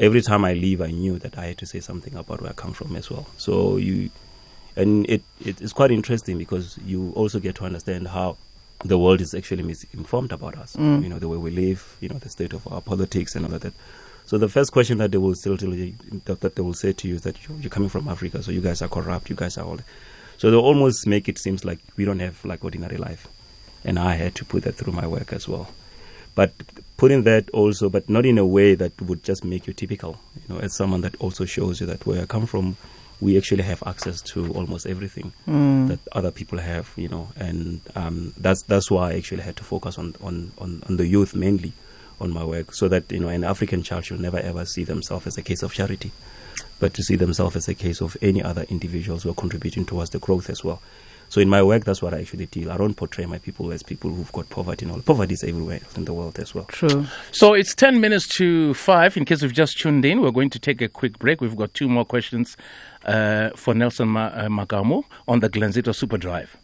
every 0.08 0.22
time 0.22 0.44
I 0.46 0.54
leave, 0.54 0.80
I 0.90 0.92
knew 1.02 1.16
that 1.20 1.34
I 1.38 1.46
had 1.48 1.58
to 1.64 1.66
say 1.66 1.80
something 1.90 2.16
about 2.16 2.42
where 2.42 2.52
I 2.52 2.54
come 2.64 2.74
from 2.80 2.96
as 2.96 3.10
well. 3.12 3.26
So 3.38 3.78
you, 3.78 4.10
and 4.76 5.10
it, 5.10 5.22
it 5.50 5.60
is 5.62 5.74
quite 5.74 5.92
interesting 5.92 6.38
because 6.38 6.78
you 6.86 7.12
also 7.16 7.40
get 7.40 7.56
to 7.56 7.66
understand 7.66 8.08
how 8.10 8.38
the 8.86 8.98
world 8.98 9.20
is 9.22 9.34
actually 9.34 9.64
misinformed 9.64 10.32
about 10.32 10.56
us. 10.64 10.76
Mm. 10.76 11.04
You 11.04 11.10
know, 11.10 11.20
the 11.20 11.28
way 11.28 11.38
we 11.38 11.52
live, 11.52 11.82
you 12.00 12.10
know, 12.10 12.20
the 12.20 12.30
state 12.30 12.54
of 12.54 12.66
our 12.72 12.82
politics 12.82 13.36
and 13.36 13.46
all 13.46 13.54
of 13.54 13.62
that. 13.62 13.74
So 14.30 14.38
the 14.38 14.48
first 14.48 14.72
question 14.72 15.00
that 15.00 15.12
they 15.12 15.18
will 15.18 15.34
still 15.34 15.58
tell 15.58 15.74
you, 15.74 15.96
that, 16.26 16.42
that 16.42 16.54
they 16.54 16.62
will 16.62 16.76
say 16.76 16.94
to 16.94 17.08
you 17.08 17.16
is 17.16 17.22
that 17.24 17.36
you're, 17.48 17.58
you're 17.62 17.72
coming 17.72 17.90
from 17.90 18.08
Africa, 18.08 18.44
so 18.44 18.52
you 18.52 18.62
guys 18.62 18.80
are 18.84 18.88
corrupt, 18.88 19.28
you 19.28 19.36
guys 19.36 19.58
are 19.58 19.66
all. 19.66 19.80
So 20.38 20.52
they 20.52 20.56
almost 20.56 21.08
make 21.08 21.28
it 21.28 21.40
seems 21.40 21.66
like 21.66 21.80
we 21.98 22.06
don't 22.06 22.20
have 22.20 22.46
like 22.46 22.64
ordinary 22.64 22.98
life, 22.98 23.28
and 23.84 23.98
I 23.98 24.14
had 24.18 24.36
to 24.36 24.46
put 24.46 24.66
that 24.66 24.76
through 24.76 24.94
my 24.94 25.08
work 25.08 25.34
as 25.34 25.48
well. 25.48 25.72
But 26.36 26.52
putting 26.96 27.24
that 27.24 27.50
also, 27.50 27.90
but 27.90 28.08
not 28.08 28.24
in 28.24 28.38
a 28.38 28.46
way 28.46 28.76
that 28.76 29.02
would 29.02 29.24
just 29.24 29.44
make 29.44 29.66
you 29.66 29.74
typical. 29.74 30.20
You 30.48 30.54
know, 30.54 30.62
as 30.62 30.76
someone 30.76 31.02
that 31.02 31.16
also 31.20 31.46
shows 31.46 31.82
you 31.82 31.88
that 31.88 32.06
where 32.06 32.22
I 32.22 32.26
come 32.28 32.46
from, 32.46 32.78
we 33.20 33.36
actually 33.36 33.64
have 33.64 33.82
access 33.88 34.22
to 34.34 34.54
almost 34.54 34.86
everything 34.86 35.34
Mm. 35.48 35.88
that 35.88 36.00
other 36.12 36.30
people 36.30 36.60
have. 36.60 36.92
You 36.98 37.08
know, 37.10 37.30
and 37.36 37.82
um, 37.96 38.36
that's 38.38 38.62
that's 38.62 38.92
why 38.92 39.10
I 39.10 39.14
actually 39.16 39.42
had 39.42 39.56
to 39.56 39.64
focus 39.64 39.98
on, 39.98 40.14
on, 40.22 40.52
on, 40.60 40.84
on 40.88 40.98
the 40.98 41.08
youth 41.08 41.34
mainly 41.34 41.74
on 42.22 42.32
my 42.32 42.44
work, 42.44 42.74
so 42.74 42.88
that 42.88 43.12
you 43.12 43.20
know 43.20 43.30
an 43.30 43.44
African 43.44 43.84
child 43.84 44.06
should 44.06 44.20
never 44.20 44.40
ever 44.40 44.66
see 44.66 44.84
themselves 44.84 45.28
as 45.28 45.38
a 45.38 45.42
case 45.42 45.64
of 45.64 45.74
charity, 45.74 46.12
but 46.80 46.94
to 46.94 47.04
see 47.04 47.16
themselves 47.16 47.56
as 47.56 47.68
a 47.68 47.76
case 47.76 48.02
of 48.02 48.18
any 48.22 48.42
other 48.44 48.66
individuals 48.70 49.24
who 49.24 49.30
are 49.30 49.36
contributing 49.36 49.86
towards 49.86 50.10
the 50.12 50.20
growth 50.20 50.50
as 50.50 50.64
well. 50.64 50.82
So 51.30 51.40
in 51.40 51.48
my 51.48 51.62
work, 51.62 51.86
that's 51.86 52.02
what 52.02 52.16
I 52.16 52.22
actually 52.22 52.48
deal. 52.48 52.72
I 52.72 52.78
don't 52.78 52.96
portray 52.96 53.28
my 53.28 53.38
people 53.38 53.72
as 53.72 53.84
people 53.84 54.10
who've 54.10 54.32
got 54.32 54.50
poverty 54.50 54.86
and 54.86 54.96
all. 54.96 55.02
Poverty 55.02 55.36
is 55.36 55.44
everywhere 55.44 55.80
in 55.96 56.06
the 56.06 56.14
world 56.14 56.40
as 56.40 56.56
well. 56.56 56.66
True. 56.66 57.06
So 57.32 57.54
it's 57.54 57.76
10 57.76 58.02
minutes 58.02 58.28
to 58.38 58.74
5. 58.74 59.16
In 59.16 59.26
case 59.26 59.44
you've 59.44 59.54
just 59.54 59.78
tuned 59.78 60.04
in, 60.06 60.22
we're 60.22 60.32
going 60.32 60.50
to 60.50 60.58
take 60.60 60.82
a 60.82 60.88
quick 60.90 61.20
break. 61.20 61.40
We've 61.40 61.56
got 61.56 61.76
two 61.76 61.88
more 61.88 62.04
questions 62.04 62.58
uh, 63.06 63.52
for 63.52 63.76
Nelson 63.76 64.10
Ma- 64.10 64.26
uh, 64.34 64.48
Magamo 64.48 65.04
on 65.28 65.40
the 65.42 65.50
Glenzito 65.52 65.94
Super 65.94 66.18
Drive. 66.18 66.58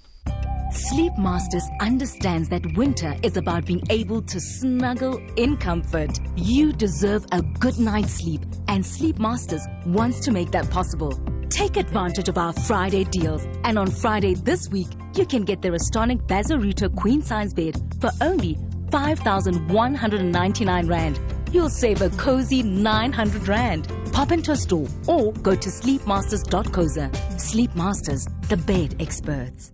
Sleep 0.72 1.15
Masters 1.17 1.69
understands 1.79 2.50
that 2.50 2.75
winter 2.75 3.15
is 3.22 3.38
about 3.38 3.65
being 3.65 3.84
able 3.89 4.22
to 4.24 4.39
snuggle 4.39 5.22
in 5.36 5.57
comfort. 5.57 6.19
You 6.36 6.74
deserve 6.74 7.25
a 7.31 7.41
good 7.41 7.77
night's 7.77 8.13
sleep, 8.13 8.41
and 8.67 8.86
Sleep 8.86 9.19
Masters 9.19 9.65
wants 9.86 10.19
to 10.22 10.31
make 10.31 10.51
that 10.51 10.69
possible. 10.69 11.13
Take 11.50 11.77
advantage 11.77 12.29
of 12.29 12.38
our 12.38 12.51
Friday 12.51 13.03
deals, 13.05 13.45
and 13.63 13.77
on 13.77 13.91
Friday 13.91 14.34
this 14.34 14.67
week, 14.69 14.88
you 15.13 15.25
can 15.25 15.43
get 15.43 15.62
the 15.62 15.69
Restonic 15.69 16.27
Bazaruto 16.27 16.93
queen 16.95 17.22
size 17.22 17.53
bed 17.53 17.79
for 18.01 18.10
only 18.22 18.57
5,199 18.91 20.88
Rand. 20.88 21.19
you'll 21.51 21.69
save 21.69 22.01
a 22.01 22.10
cozy 22.12 22.63
900 22.63 23.48
Rand. 23.48 23.88
Pop 24.12 24.31
into 24.31 24.51
a 24.51 24.55
store 24.55 24.88
or 25.07 25.31
go 25.34 25.55
to 25.55 25.69
sleepmasters.coza. 25.69 27.39
Sleep 27.39 27.74
Masters, 27.75 28.27
the 28.50 28.57
bed 28.57 28.95
experts. 29.00 29.72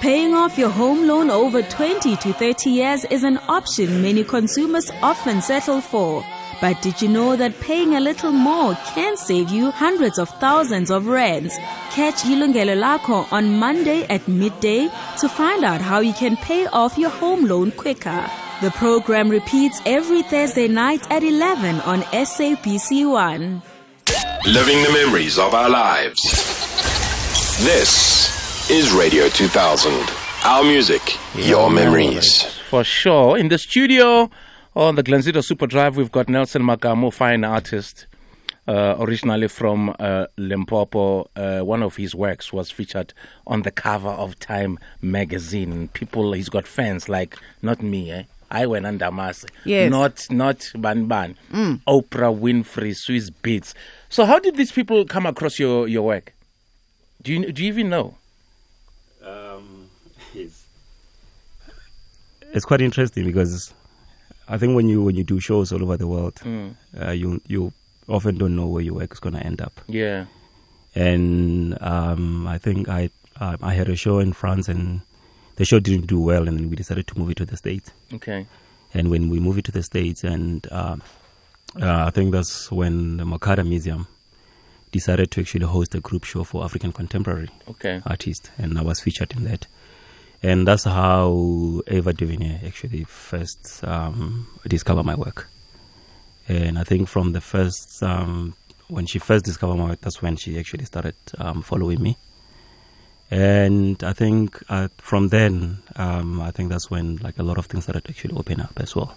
Paying 0.00 0.32
off 0.32 0.56
your 0.56 0.70
home 0.70 1.08
loan 1.08 1.28
over 1.28 1.60
20 1.60 2.14
to 2.18 2.32
30 2.32 2.70
years 2.70 3.04
is 3.06 3.24
an 3.24 3.36
option 3.48 4.00
many 4.00 4.22
consumers 4.22 4.92
often 5.02 5.42
settle 5.42 5.80
for. 5.80 6.24
But 6.60 6.80
did 6.82 7.02
you 7.02 7.08
know 7.08 7.34
that 7.34 7.58
paying 7.60 7.96
a 7.96 8.00
little 8.00 8.30
more 8.30 8.76
can 8.94 9.16
save 9.16 9.50
you 9.50 9.72
hundreds 9.72 10.20
of 10.20 10.28
thousands 10.38 10.92
of 10.92 11.08
rands? 11.08 11.56
Catch 11.90 12.22
Ilungelo 12.22 12.76
Lako 12.80 13.26
on 13.32 13.58
Monday 13.58 14.04
at 14.04 14.28
midday 14.28 14.88
to 15.18 15.28
find 15.28 15.64
out 15.64 15.80
how 15.80 15.98
you 15.98 16.12
can 16.12 16.36
pay 16.36 16.66
off 16.66 16.96
your 16.96 17.10
home 17.10 17.46
loan 17.46 17.72
quicker. 17.72 18.24
The 18.60 18.70
program 18.70 19.28
repeats 19.28 19.80
every 19.84 20.22
Thursday 20.22 20.68
night 20.68 21.10
at 21.10 21.24
11 21.24 21.80
on 21.80 22.02
SABC 22.12 23.10
One. 23.10 23.62
Living 24.46 24.80
the 24.84 24.92
memories 24.92 25.38
of 25.38 25.54
our 25.54 25.68
lives. 25.68 26.22
This 27.64 28.37
is 28.70 28.92
Radio 28.92 29.28
2000. 29.30 29.90
Our 30.44 30.62
music, 30.62 31.00
your 31.34 31.70
memories. 31.70 32.44
For 32.68 32.84
sure. 32.84 33.38
In 33.38 33.48
the 33.48 33.56
studio 33.56 34.30
on 34.76 34.94
the 34.94 35.02
Glenzito 35.02 35.42
Super 35.42 35.66
Drive, 35.66 35.96
we've 35.96 36.12
got 36.12 36.28
Nelson 36.28 36.62
Makamo, 36.62 37.10
fine 37.10 37.44
artist, 37.44 38.06
uh, 38.66 38.96
originally 38.98 39.48
from 39.48 39.96
uh, 39.98 40.26
Limpopo. 40.36 41.30
Uh, 41.34 41.60
one 41.60 41.82
of 41.82 41.96
his 41.96 42.14
works 42.14 42.52
was 42.52 42.70
featured 42.70 43.14
on 43.46 43.62
the 43.62 43.70
cover 43.70 44.10
of 44.10 44.38
Time 44.38 44.78
magazine. 45.00 45.88
People, 45.94 46.34
he's 46.34 46.50
got 46.50 46.66
fans 46.66 47.08
like, 47.08 47.38
not 47.62 47.82
me, 47.82 48.10
eh? 48.10 48.24
I 48.50 48.66
went 48.66 48.84
under 48.84 49.06
Masi. 49.06 49.48
Yes. 49.64 49.90
Not 49.90 50.26
not 50.30 50.70
Ban 50.74 51.06
Ban. 51.06 51.36
Oprah 51.86 52.38
Winfrey, 52.38 52.92
Swizz 52.92 53.30
Beats. 53.42 53.74
So 54.10 54.26
how 54.26 54.38
did 54.38 54.56
these 54.56 54.72
people 54.72 55.04
come 55.06 55.24
across 55.24 55.58
your, 55.58 55.88
your 55.88 56.02
work? 56.02 56.34
Do 57.22 57.32
you 57.32 57.50
do 57.50 57.62
you 57.62 57.68
even 57.68 57.88
know? 57.88 58.14
Um, 59.28 59.88
it's, 60.34 60.64
it's 62.52 62.64
quite 62.64 62.80
interesting 62.80 63.24
because 63.24 63.72
I 64.48 64.58
think 64.58 64.74
when 64.74 64.88
you 64.88 65.02
when 65.02 65.16
you 65.16 65.24
do 65.24 65.40
shows 65.40 65.72
all 65.72 65.82
over 65.82 65.96
the 65.96 66.06
world, 66.06 66.40
uh, 67.00 67.10
you 67.10 67.40
you 67.46 67.72
often 68.08 68.38
don't 68.38 68.56
know 68.56 68.66
where 68.66 68.82
your 68.82 68.94
work 68.94 69.12
is 69.12 69.20
going 69.20 69.34
to 69.34 69.42
end 69.44 69.60
up. 69.60 69.80
Yeah. 69.86 70.26
And 70.94 71.76
um, 71.82 72.46
I 72.46 72.58
think 72.58 72.88
I 72.88 73.10
uh, 73.40 73.56
I 73.62 73.74
had 73.74 73.88
a 73.88 73.96
show 73.96 74.18
in 74.18 74.32
France 74.32 74.68
and 74.68 75.00
the 75.56 75.64
show 75.64 75.78
didn't 75.80 76.06
do 76.06 76.20
well, 76.20 76.48
and 76.48 76.70
we 76.70 76.76
decided 76.76 77.06
to 77.08 77.18
move 77.18 77.30
it 77.30 77.36
to 77.38 77.44
the 77.44 77.56
states. 77.56 77.90
Okay. 78.14 78.46
And 78.94 79.10
when 79.10 79.28
we 79.28 79.38
moved 79.40 79.58
it 79.58 79.64
to 79.66 79.72
the 79.72 79.82
states, 79.82 80.24
and 80.24 80.66
um 80.72 81.02
uh, 81.80 82.06
I 82.06 82.10
think 82.10 82.32
that's 82.32 82.72
when 82.72 83.18
the 83.18 83.24
MoCADA 83.24 83.66
Museum 83.68 84.06
decided 84.90 85.30
to 85.32 85.40
actually 85.40 85.66
host 85.66 85.94
a 85.94 86.00
group 86.00 86.24
show 86.24 86.44
for 86.44 86.64
African 86.64 86.92
contemporary 86.92 87.48
Okay. 87.68 88.00
artist, 88.06 88.50
and 88.58 88.78
I 88.78 88.82
was 88.82 89.00
featured 89.00 89.32
in 89.36 89.44
that. 89.44 89.66
And 90.42 90.68
that's 90.68 90.84
how 90.84 91.82
Ava 91.88 92.12
DuVernay 92.12 92.60
actually 92.66 93.04
first 93.04 93.82
um, 93.84 94.46
discovered 94.68 95.02
my 95.04 95.14
work. 95.16 95.48
And 96.48 96.78
I 96.78 96.84
think 96.84 97.08
from 97.08 97.32
the 97.32 97.40
first, 97.40 98.02
um, 98.02 98.54
when 98.88 99.06
she 99.06 99.18
first 99.18 99.44
discovered 99.44 99.76
my 99.76 99.88
work, 99.90 100.00
that's 100.00 100.22
when 100.22 100.36
she 100.36 100.58
actually 100.58 100.84
started 100.84 101.16
um, 101.38 101.62
following 101.62 102.00
me. 102.02 102.16
And 103.30 104.02
I 104.02 104.12
think 104.14 104.62
uh, 104.70 104.88
from 104.98 105.28
then, 105.28 105.78
um, 105.96 106.40
I 106.40 106.50
think 106.50 106.70
that's 106.70 106.90
when 106.90 107.16
like 107.16 107.38
a 107.38 107.42
lot 107.42 107.58
of 107.58 107.66
things 107.66 107.84
started 107.84 108.04
to 108.04 108.10
actually 108.10 108.34
open 108.36 108.60
up 108.60 108.72
as 108.78 108.96
well. 108.96 109.16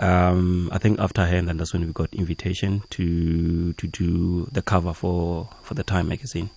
Um, 0.00 0.70
I 0.72 0.78
think 0.78 0.98
after 0.98 1.26
her, 1.26 1.36
and 1.36 1.46
then 1.46 1.58
that's 1.58 1.72
when 1.74 1.86
we 1.86 1.92
got 1.92 2.12
invitation 2.14 2.82
to 2.90 3.72
to 3.74 3.86
do 3.86 4.48
the 4.50 4.62
cover 4.62 4.94
for 4.94 5.48
for 5.62 5.74
the 5.74 5.82
Time 5.84 6.08
magazine. 6.08 6.48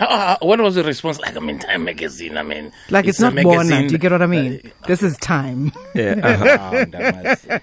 Uh, 0.00 0.04
uh, 0.04 0.36
what 0.46 0.60
was 0.60 0.76
the 0.76 0.84
response 0.84 1.18
like? 1.18 1.36
I 1.36 1.40
mean, 1.40 1.58
Time 1.58 1.84
magazine. 1.84 2.38
I 2.38 2.42
mean, 2.44 2.70
Like 2.88 3.06
it's, 3.06 3.18
a 3.18 3.30
not 3.30 3.34
Bona. 3.34 3.64
magazine- 3.64 3.86
Do 3.88 3.92
you 3.94 3.98
get 3.98 4.12
what 4.12 4.22
I 4.22 4.26
mean? 4.26 4.72
this 4.86 5.02
is 5.02 5.16
time. 5.18 5.72
Yeah, 5.94 6.14
Ah, 6.22 6.84
that 6.88 7.62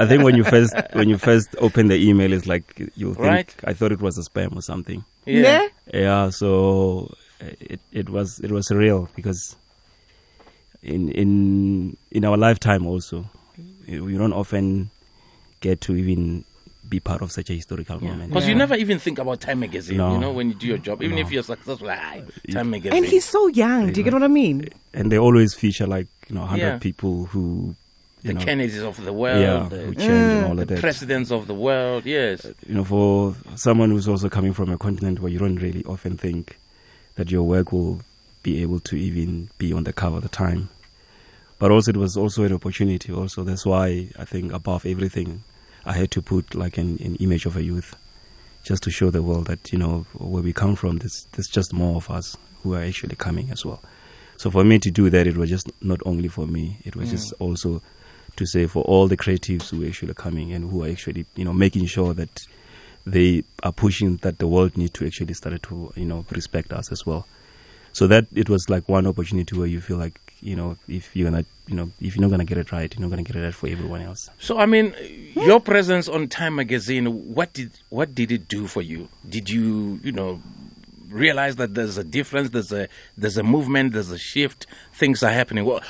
I 0.00 0.06
think 0.08 0.24
when 0.24 0.34
you 0.34 0.44
first 0.44 0.74
when 0.94 1.08
you 1.10 1.18
first 1.18 1.54
open 1.58 1.88
the 1.88 1.96
email, 1.96 2.32
it's 2.32 2.46
like 2.46 2.64
you 2.96 3.14
think 3.14 3.18
Right. 3.18 3.54
I 3.64 3.74
thought 3.74 3.92
it 3.92 4.00
was 4.00 4.16
a 4.18 4.22
spam 4.28 4.56
or 4.56 4.62
something. 4.62 5.04
yeah. 5.26 5.68
Yeah, 5.92 6.30
so 6.30 7.12
it 7.40 7.80
it 7.92 8.08
was 8.08 8.40
it 8.40 8.50
was 8.50 8.70
real 8.70 9.08
because 9.14 9.54
in 10.82 11.10
in 11.10 11.96
in 12.10 12.24
our 12.24 12.38
lifetime 12.38 12.86
also, 12.86 13.26
we 13.88 14.16
don't 14.16 14.32
often 14.32 14.90
get 15.60 15.80
to 15.82 15.96
even 15.96 16.44
be 16.88 17.00
part 17.00 17.22
of 17.22 17.32
such 17.32 17.48
a 17.48 17.54
historical 17.54 17.98
moment. 18.02 18.28
Because 18.28 18.46
you 18.46 18.54
never 18.54 18.74
even 18.74 18.98
think 18.98 19.18
about 19.18 19.40
Time 19.40 19.60
magazine, 19.60 19.96
No. 19.96 20.12
you 20.12 20.18
know, 20.18 20.32
when 20.32 20.48
you 20.50 20.54
do 20.54 20.66
your 20.66 20.78
job. 20.78 21.02
Even 21.02 21.16
if 21.18 21.30
you're 21.32 21.42
successful, 21.42 21.88
ah, 21.90 22.16
Time 22.50 22.70
magazine. 22.70 22.96
And 22.98 23.06
he's 23.06 23.24
so 23.24 23.46
young. 23.48 23.90
Do 23.92 24.00
you 24.00 24.04
get 24.04 24.12
what 24.12 24.22
I 24.22 24.28
mean? 24.28 24.68
And 24.92 25.10
they 25.10 25.18
always 25.18 25.54
feature 25.54 25.86
like 25.86 26.08
you 26.28 26.34
know 26.34 26.44
hundred 26.44 26.64
Yeah. 26.66 26.78
people 26.78 27.24
who 27.26 27.74
you 28.22 28.28
the 28.28 28.34
know 28.34 28.40
Kennedys 28.44 28.78
of 28.82 29.02
the 29.02 29.12
world, 29.12 29.40
yeah 29.40 29.66
the, 29.68 29.82
who 29.86 29.94
change 29.94 30.10
and 30.10 30.44
all 30.46 30.54
the 30.56 30.62
of 30.62 30.68
that. 30.68 30.80
presidents 30.80 31.30
of 31.30 31.46
the 31.46 31.54
world. 31.54 32.04
Yes. 32.04 32.46
you 32.68 32.74
know, 32.74 32.84
for 32.84 33.34
someone 33.56 33.90
who's 33.90 34.06
also 34.08 34.28
coming 34.28 34.52
from 34.52 34.70
a 34.70 34.76
continent 34.78 35.20
where 35.20 35.32
you 35.32 35.38
don't 35.38 35.56
really 35.56 35.84
often 35.84 36.16
think 36.18 36.58
that 37.16 37.30
your 37.30 37.42
work 37.44 37.72
will 37.72 38.02
be 38.42 38.60
able 38.60 38.80
to 38.80 38.96
even 38.96 39.48
be 39.56 39.72
on 39.72 39.84
the 39.84 39.92
cover 39.92 40.16
of 40.18 40.22
the 40.22 40.28
time. 40.28 40.68
But 41.58 41.70
also, 41.70 41.90
it 41.90 41.96
was 41.96 42.16
also 42.16 42.44
an 42.44 42.52
opportunity. 42.52 43.12
Also, 43.12 43.44
that's 43.44 43.64
why 43.64 44.08
I 44.18 44.24
think 44.24 44.52
above 44.52 44.84
everything, 44.86 45.44
I 45.86 45.92
had 45.92 46.10
to 46.12 46.22
put 46.22 46.54
like 46.54 46.78
an, 46.78 46.98
an 47.02 47.16
image 47.16 47.46
of 47.46 47.56
a 47.56 47.62
youth, 47.62 47.94
just 48.64 48.82
to 48.84 48.90
show 48.90 49.10
the 49.10 49.22
world 49.22 49.46
that 49.46 49.72
you 49.72 49.78
know 49.78 50.06
where 50.14 50.42
we 50.42 50.52
come 50.52 50.74
from. 50.76 50.98
There's 50.98 51.26
there's 51.32 51.48
just 51.48 51.72
more 51.72 51.96
of 51.96 52.10
us 52.10 52.36
who 52.62 52.74
are 52.74 52.82
actually 52.82 53.16
coming 53.16 53.50
as 53.50 53.64
well. 53.64 53.80
So 54.36 54.50
for 54.50 54.64
me 54.64 54.78
to 54.80 54.90
do 54.90 55.10
that, 55.10 55.26
it 55.26 55.36
was 55.36 55.48
just 55.48 55.70
not 55.80 56.00
only 56.04 56.28
for 56.28 56.46
me. 56.46 56.78
It 56.84 56.96
was 56.96 57.08
mm. 57.08 57.12
just 57.12 57.32
also 57.38 57.82
to 58.36 58.46
say 58.46 58.66
for 58.66 58.82
all 58.82 59.06
the 59.06 59.16
creatives 59.16 59.70
who 59.70 59.84
are 59.84 59.88
actually 59.88 60.14
coming 60.14 60.52
and 60.52 60.70
who 60.70 60.82
are 60.84 60.88
actually 60.88 61.26
you 61.36 61.44
know 61.44 61.52
making 61.52 61.86
sure 61.86 62.14
that 62.14 62.40
they 63.06 63.44
are 63.62 63.72
pushing 63.72 64.16
that 64.18 64.38
the 64.38 64.48
world 64.48 64.76
need 64.76 64.94
to 64.94 65.06
actually 65.06 65.34
start 65.34 65.62
to 65.62 65.92
you 65.94 66.04
know 66.04 66.24
respect 66.30 66.72
us 66.72 66.90
as 66.90 67.06
well. 67.06 67.26
So 67.92 68.08
that 68.08 68.26
it 68.34 68.48
was 68.48 68.68
like 68.68 68.88
one 68.88 69.06
opportunity 69.06 69.56
where 69.56 69.68
you 69.68 69.80
feel 69.80 69.98
like 69.98 70.18
you 70.44 70.54
know 70.54 70.76
if 70.86 71.16
you're 71.16 71.28
gonna 71.30 71.44
you 71.66 71.74
know 71.74 71.90
if 72.00 72.14
you're 72.14 72.22
not 72.22 72.30
gonna 72.30 72.44
get 72.44 72.58
it 72.58 72.70
right, 72.70 72.92
you're 72.94 73.00
not 73.00 73.10
gonna 73.10 73.22
get 73.22 73.34
it 73.34 73.42
right 73.42 73.54
for 73.54 73.68
everyone 73.68 74.02
else. 74.02 74.28
So 74.38 74.58
I 74.58 74.66
mean, 74.66 74.94
your 75.34 75.58
presence 75.60 76.08
on 76.08 76.28
Time 76.28 76.56
magazine, 76.56 77.34
what 77.34 77.52
did 77.54 77.72
what 77.88 78.14
did 78.14 78.30
it 78.30 78.46
do 78.46 78.66
for 78.66 78.82
you? 78.82 79.08
Did 79.28 79.50
you 79.50 79.98
you 80.04 80.12
know 80.12 80.40
realize 81.08 81.56
that 81.56 81.74
there's 81.74 81.96
a 81.96 82.04
difference, 82.04 82.50
there's 82.50 82.72
a 82.72 82.88
there's 83.16 83.38
a 83.38 83.42
movement, 83.42 83.94
there's 83.94 84.10
a 84.10 84.18
shift, 84.18 84.66
things 84.92 85.22
are 85.22 85.30
happening? 85.32 85.64
Well, 85.64 85.80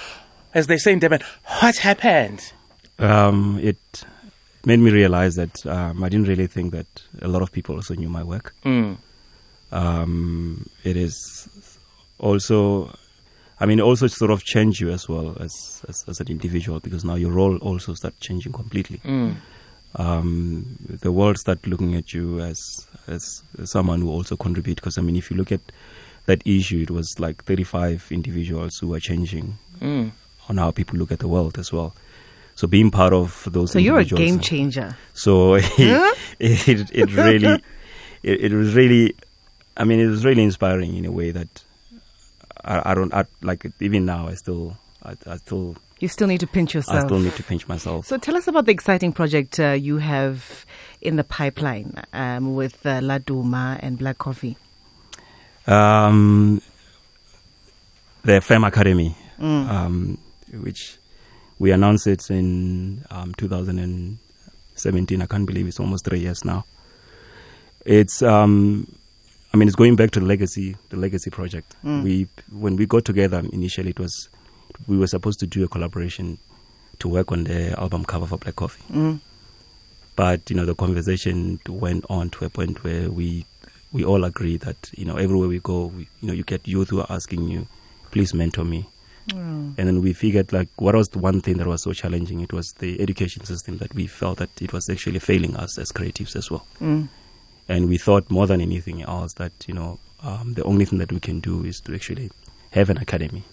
as 0.54 0.68
they 0.68 0.78
say 0.78 0.92
in 0.92 1.00
Durban, 1.00 1.20
what 1.60 1.76
happened? 1.78 2.52
Um, 2.98 3.58
it 3.60 4.04
made 4.64 4.78
me 4.78 4.90
realize 4.92 5.34
that 5.34 5.66
um, 5.66 6.04
I 6.04 6.08
didn't 6.08 6.28
really 6.28 6.46
think 6.46 6.72
that 6.72 6.86
a 7.20 7.28
lot 7.28 7.42
of 7.42 7.50
people 7.50 7.74
also 7.74 7.94
knew 7.94 8.08
my 8.08 8.22
work. 8.22 8.54
Mm. 8.64 8.98
um, 9.72 10.70
it 10.84 10.96
is 10.96 11.48
also 12.20 12.94
I 13.64 13.66
mean 13.66 13.80
also 13.80 14.06
sort 14.08 14.30
of 14.30 14.44
change 14.44 14.80
you 14.82 14.90
as 14.92 15.08
well 15.08 15.28
as, 15.40 15.52
as 15.88 16.04
as 16.08 16.20
an 16.20 16.28
individual 16.28 16.80
because 16.80 17.02
now 17.10 17.14
your 17.16 17.32
role 17.32 17.56
also 17.68 17.94
start 17.94 18.14
changing 18.20 18.52
completely. 18.52 18.98
Mm. 19.04 19.36
Um, 19.96 20.76
the 21.02 21.12
world 21.12 21.38
start 21.38 21.66
looking 21.66 21.94
at 21.94 22.12
you 22.12 22.40
as 22.40 22.58
as 23.06 23.42
someone 23.64 24.00
who 24.02 24.10
also 24.10 24.36
contribute 24.36 24.76
because 24.76 24.98
I 24.98 25.02
mean 25.02 25.16
if 25.16 25.30
you 25.30 25.36
look 25.36 25.52
at 25.52 25.60
that 26.26 26.42
issue 26.44 26.80
it 26.82 26.90
was 26.90 27.14
like 27.18 27.44
35 27.44 28.08
individuals 28.10 28.78
who 28.80 28.92
are 28.94 29.00
changing 29.00 29.56
Mm. 29.80 30.12
on 30.48 30.56
how 30.58 30.70
people 30.70 30.98
look 30.98 31.10
at 31.12 31.18
the 31.18 31.28
world 31.28 31.58
as 31.58 31.72
well. 31.72 31.94
So 32.54 32.68
being 32.68 32.90
part 32.90 33.12
of 33.12 33.48
those 33.50 33.72
So 33.72 33.78
you're 33.80 33.98
a 33.98 34.04
game 34.04 34.38
changer. 34.40 34.96
so 35.12 35.54
it, 35.78 36.18
it 36.68 36.90
it 36.92 37.10
really 37.14 37.62
it, 38.22 38.36
it 38.46 38.52
was 38.52 38.74
really 38.74 39.14
I 39.76 39.84
mean 39.84 40.00
it 40.00 40.06
was 40.06 40.24
really 40.24 40.42
inspiring 40.44 40.96
in 40.96 41.04
a 41.04 41.10
way 41.12 41.32
that 41.32 41.63
I, 42.64 42.90
I 42.90 42.94
don't 42.94 43.12
I, 43.14 43.24
like 43.42 43.66
even 43.80 44.04
now 44.06 44.28
I 44.28 44.34
still 44.34 44.76
I, 45.02 45.14
I 45.26 45.36
still 45.36 45.76
You 46.00 46.08
still 46.08 46.26
need 46.28 46.40
to 46.40 46.46
pinch 46.46 46.74
yourself. 46.74 47.02
I 47.04 47.06
still 47.06 47.18
need 47.20 47.34
to 47.36 47.42
pinch 47.42 47.68
myself. 47.68 48.06
So 48.06 48.18
tell 48.18 48.36
us 48.36 48.48
about 48.48 48.64
the 48.66 48.72
exciting 48.72 49.12
project 49.12 49.60
uh, 49.60 49.72
you 49.72 49.98
have 49.98 50.64
in 51.00 51.16
the 51.16 51.24
pipeline 51.24 52.02
um, 52.12 52.54
with 52.54 52.84
uh, 52.86 53.00
Laduma 53.00 53.78
and 53.82 53.98
Black 53.98 54.18
Coffee. 54.18 54.56
Um, 55.66 56.60
the 58.24 58.40
Fem 58.40 58.64
Academy, 58.64 59.16
Mm. 59.40 59.68
um, 59.68 60.18
which 60.62 60.98
we 61.58 61.72
announced 61.72 62.06
it 62.06 62.30
in 62.30 63.04
um, 63.10 63.34
2017. 63.34 65.22
I 65.22 65.26
can't 65.26 65.46
believe 65.46 65.66
it's 65.66 65.80
almost 65.80 66.04
three 66.04 66.20
years 66.20 66.44
now. 66.44 66.64
It's, 67.84 68.22
um, 68.22 68.86
I 69.54 69.56
mean, 69.56 69.68
it's 69.68 69.76
going 69.76 69.94
back 69.94 70.10
to 70.10 70.20
the 70.20 70.26
legacy, 70.26 70.74
the 70.88 70.96
legacy 70.96 71.30
project. 71.30 71.76
We, 71.84 72.26
when 72.50 72.74
we 72.74 72.86
got 72.86 73.04
together 73.04 73.38
initially, 73.52 73.90
it 73.90 74.00
was 74.00 74.28
we 74.88 74.98
were 74.98 75.06
supposed 75.06 75.38
to 75.40 75.46
do 75.46 75.62
a 75.62 75.68
collaboration 75.68 76.38
to 76.98 77.06
work 77.06 77.30
on 77.30 77.44
the 77.44 77.78
album 77.78 78.04
cover 78.04 78.26
for 78.26 78.36
Black 78.36 78.56
Coffee. 78.56 78.82
Mm. 78.92 79.20
But 80.16 80.50
you 80.50 80.56
know, 80.56 80.64
the 80.66 80.74
conversation 80.74 81.60
went 81.68 82.04
on 82.10 82.30
to 82.30 82.44
a 82.44 82.50
point 82.50 82.82
where 82.82 83.08
we 83.08 83.46
we 83.92 84.04
all 84.04 84.24
agree 84.24 84.56
that 84.56 84.90
you 84.96 85.04
know 85.04 85.18
everywhere 85.18 85.48
we 85.48 85.60
go, 85.60 85.86
we, 85.86 86.08
you 86.20 86.26
know, 86.26 86.32
you 86.32 86.42
get 86.42 86.66
youth 86.66 86.90
who 86.90 86.98
are 87.02 87.06
asking 87.08 87.48
you, 87.48 87.68
please 88.10 88.34
mentor 88.34 88.64
me. 88.64 88.86
Mm. 89.28 89.78
And 89.78 89.86
then 89.86 90.02
we 90.02 90.14
figured 90.14 90.52
like 90.52 90.68
what 90.78 90.96
was 90.96 91.10
the 91.10 91.20
one 91.20 91.40
thing 91.40 91.58
that 91.58 91.68
was 91.68 91.82
so 91.82 91.92
challenging? 91.92 92.40
It 92.40 92.52
was 92.52 92.72
the 92.80 93.00
education 93.00 93.44
system 93.44 93.78
that 93.78 93.94
we 93.94 94.08
felt 94.08 94.38
that 94.38 94.50
it 94.60 94.72
was 94.72 94.90
actually 94.90 95.20
failing 95.20 95.54
us 95.54 95.78
as 95.78 95.92
creatives 95.92 96.34
as 96.34 96.50
well. 96.50 96.66
Mm. 96.80 97.06
And 97.68 97.88
we 97.88 97.98
thought 97.98 98.30
more 98.30 98.46
than 98.46 98.60
anything 98.60 99.02
else 99.02 99.34
that 99.34 99.52
you 99.66 99.74
know 99.74 99.98
um, 100.22 100.54
the 100.54 100.64
only 100.64 100.84
thing 100.84 100.98
that 100.98 101.12
we 101.12 101.20
can 101.20 101.40
do 101.40 101.64
is 101.64 101.80
to 101.80 101.94
actually 101.94 102.30
have 102.70 102.90
an 102.90 102.98
academy, 102.98 103.44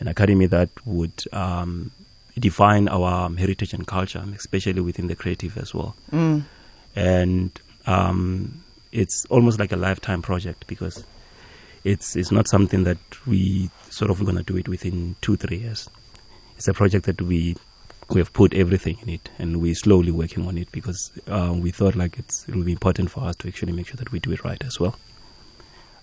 an 0.00 0.08
academy 0.08 0.46
that 0.46 0.70
would 0.86 1.24
um, 1.32 1.90
define 2.38 2.88
our 2.88 3.26
um, 3.26 3.36
heritage 3.36 3.74
and 3.74 3.86
culture, 3.86 4.24
especially 4.34 4.80
within 4.80 5.08
the 5.08 5.16
creative 5.16 5.58
as 5.58 5.74
well. 5.74 5.94
Mm. 6.12 6.44
And 6.96 7.60
um, 7.86 8.64
it's 8.92 9.24
almost 9.26 9.58
like 9.58 9.72
a 9.72 9.76
lifetime 9.76 10.22
project 10.22 10.66
because 10.66 11.04
it's 11.84 12.16
it's 12.16 12.32
not 12.32 12.48
something 12.48 12.84
that 12.84 12.98
we 13.26 13.70
sort 13.90 14.10
of 14.10 14.24
going 14.24 14.36
to 14.36 14.42
do 14.42 14.56
it 14.56 14.68
within 14.68 15.16
two 15.20 15.36
three 15.36 15.58
years. 15.58 15.88
It's 16.56 16.68
a 16.68 16.74
project 16.74 17.06
that 17.06 17.22
we 17.22 17.56
we 18.10 18.20
have 18.20 18.32
put 18.32 18.54
everything 18.54 18.98
in 19.02 19.08
it, 19.08 19.30
and 19.38 19.60
we're 19.60 19.74
slowly 19.74 20.10
working 20.10 20.46
on 20.46 20.56
it 20.56 20.70
because 20.72 21.12
uh, 21.28 21.54
we 21.56 21.70
thought 21.70 21.94
like 21.94 22.18
it's 22.18 22.48
it 22.48 22.54
will 22.54 22.64
be 22.64 22.72
important 22.72 23.10
for 23.10 23.24
us 23.24 23.36
to 23.36 23.48
actually 23.48 23.72
make 23.72 23.88
sure 23.88 23.96
that 23.96 24.12
we 24.12 24.18
do 24.18 24.32
it 24.32 24.44
right 24.44 24.62
as 24.64 24.80
well. 24.80 24.96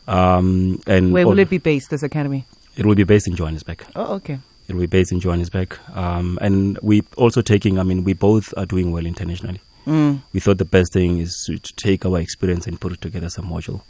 Um, 0.08 0.82
and 0.86 1.12
Where 1.12 1.28
will 1.28 1.40
it 1.40 1.50
be 1.50 1.58
based, 1.58 1.90
this 1.90 2.04
academy? 2.04 2.46
It 2.76 2.86
will 2.86 2.96
be 2.96 3.04
based 3.04 3.28
in 3.28 3.36
Johannesburg. 3.36 3.84
Oh, 3.96 4.16
okay. 4.16 4.40
It 4.68 4.74
will 4.74 4.82
be 4.82 4.88
based 4.88 5.12
in 5.12 5.20
Johannesburg, 5.20 5.78
um, 5.94 6.40
and 6.42 6.78
we 6.82 7.04
also 7.18 7.42
taking. 7.42 7.80
I 7.80 7.84
mean, 7.84 8.04
we 8.04 8.14
both 8.14 8.54
are 8.58 8.66
doing 8.66 8.92
well 8.92 9.06
internationally. 9.06 9.62
Mm. 9.86 10.22
We 10.34 10.40
thought 10.40 10.58
the 10.58 10.66
best 10.66 10.94
thing 10.94 11.20
is 11.20 11.44
to, 11.48 11.60
to 11.60 11.74
take 11.76 12.06
our 12.06 12.20
experience 12.20 12.66
and 12.66 12.82
put 12.82 12.92
it 12.92 13.02
together 13.02 13.28
as 13.28 13.38
a 13.38 13.42
module, 13.42 13.82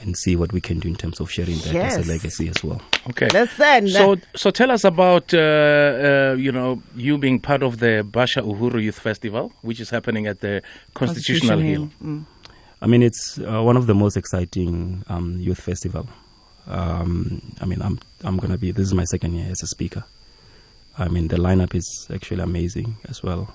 and 0.00 0.16
see 0.16 0.36
what 0.36 0.52
we 0.52 0.60
can 0.60 0.78
do 0.78 0.88
in 0.88 0.94
terms 0.96 1.20
of 1.20 1.30
sharing 1.30 1.56
that 1.58 1.72
Yes. 1.72 1.96
as 1.96 2.06
a 2.08 2.12
legacy 2.12 2.48
as 2.48 2.62
well. 2.62 2.80
Okay. 3.08 3.28
Listen. 3.28 3.88
So, 3.88 4.16
so 4.34 4.50
tell 4.50 4.70
us 4.70 4.84
about 4.84 5.32
uh, 5.32 5.38
uh, 5.38 6.36
you 6.38 6.52
know 6.52 6.82
you 6.94 7.18
being 7.18 7.40
part 7.40 7.62
of 7.62 7.78
the 7.78 8.02
Basha 8.10 8.42
Uhuru 8.42 8.82
Youth 8.82 8.98
Festival, 8.98 9.52
which 9.62 9.80
is 9.80 9.90
happening 9.90 10.26
at 10.26 10.40
the 10.40 10.62
Constitutional 10.94 11.58
Hill. 11.60 11.90
Mm. 12.04 12.24
I 12.82 12.86
mean, 12.86 13.02
it's 13.02 13.38
uh, 13.38 13.62
one 13.62 13.76
of 13.76 13.86
the 13.86 13.94
most 13.94 14.16
exciting 14.16 15.02
um, 15.08 15.38
youth 15.40 15.60
festival. 15.60 16.06
Um, 16.66 17.40
I 17.60 17.64
mean, 17.64 17.80
I'm 17.80 17.98
I'm 18.22 18.36
gonna 18.36 18.58
be. 18.58 18.70
This 18.72 18.86
is 18.86 18.94
my 18.94 19.04
second 19.04 19.34
year 19.34 19.48
as 19.50 19.62
a 19.62 19.66
speaker. 19.66 20.04
I 20.98 21.08
mean, 21.08 21.28
the 21.28 21.36
lineup 21.36 21.74
is 21.74 22.06
actually 22.12 22.42
amazing 22.42 22.96
as 23.08 23.22
well. 23.22 23.54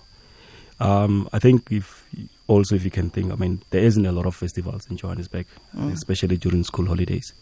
Um, 0.82 1.30
I 1.32 1.40
think 1.40 1.72
if 1.72 2.06
also 2.48 2.76
if 2.76 2.84
you 2.84 2.92
can 2.92 3.10
think, 3.10 3.32
I 3.32 3.36
mean, 3.36 3.62
there 3.70 3.84
isn't 3.84 4.06
a 4.06 4.12
lot 4.12 4.26
of 4.26 4.36
festivals 4.36 4.88
in 4.90 4.98
Johannesburg, 4.98 5.46
especially 5.94 6.38
during 6.38 6.64
school 6.64 6.88
holidays. 6.88 7.34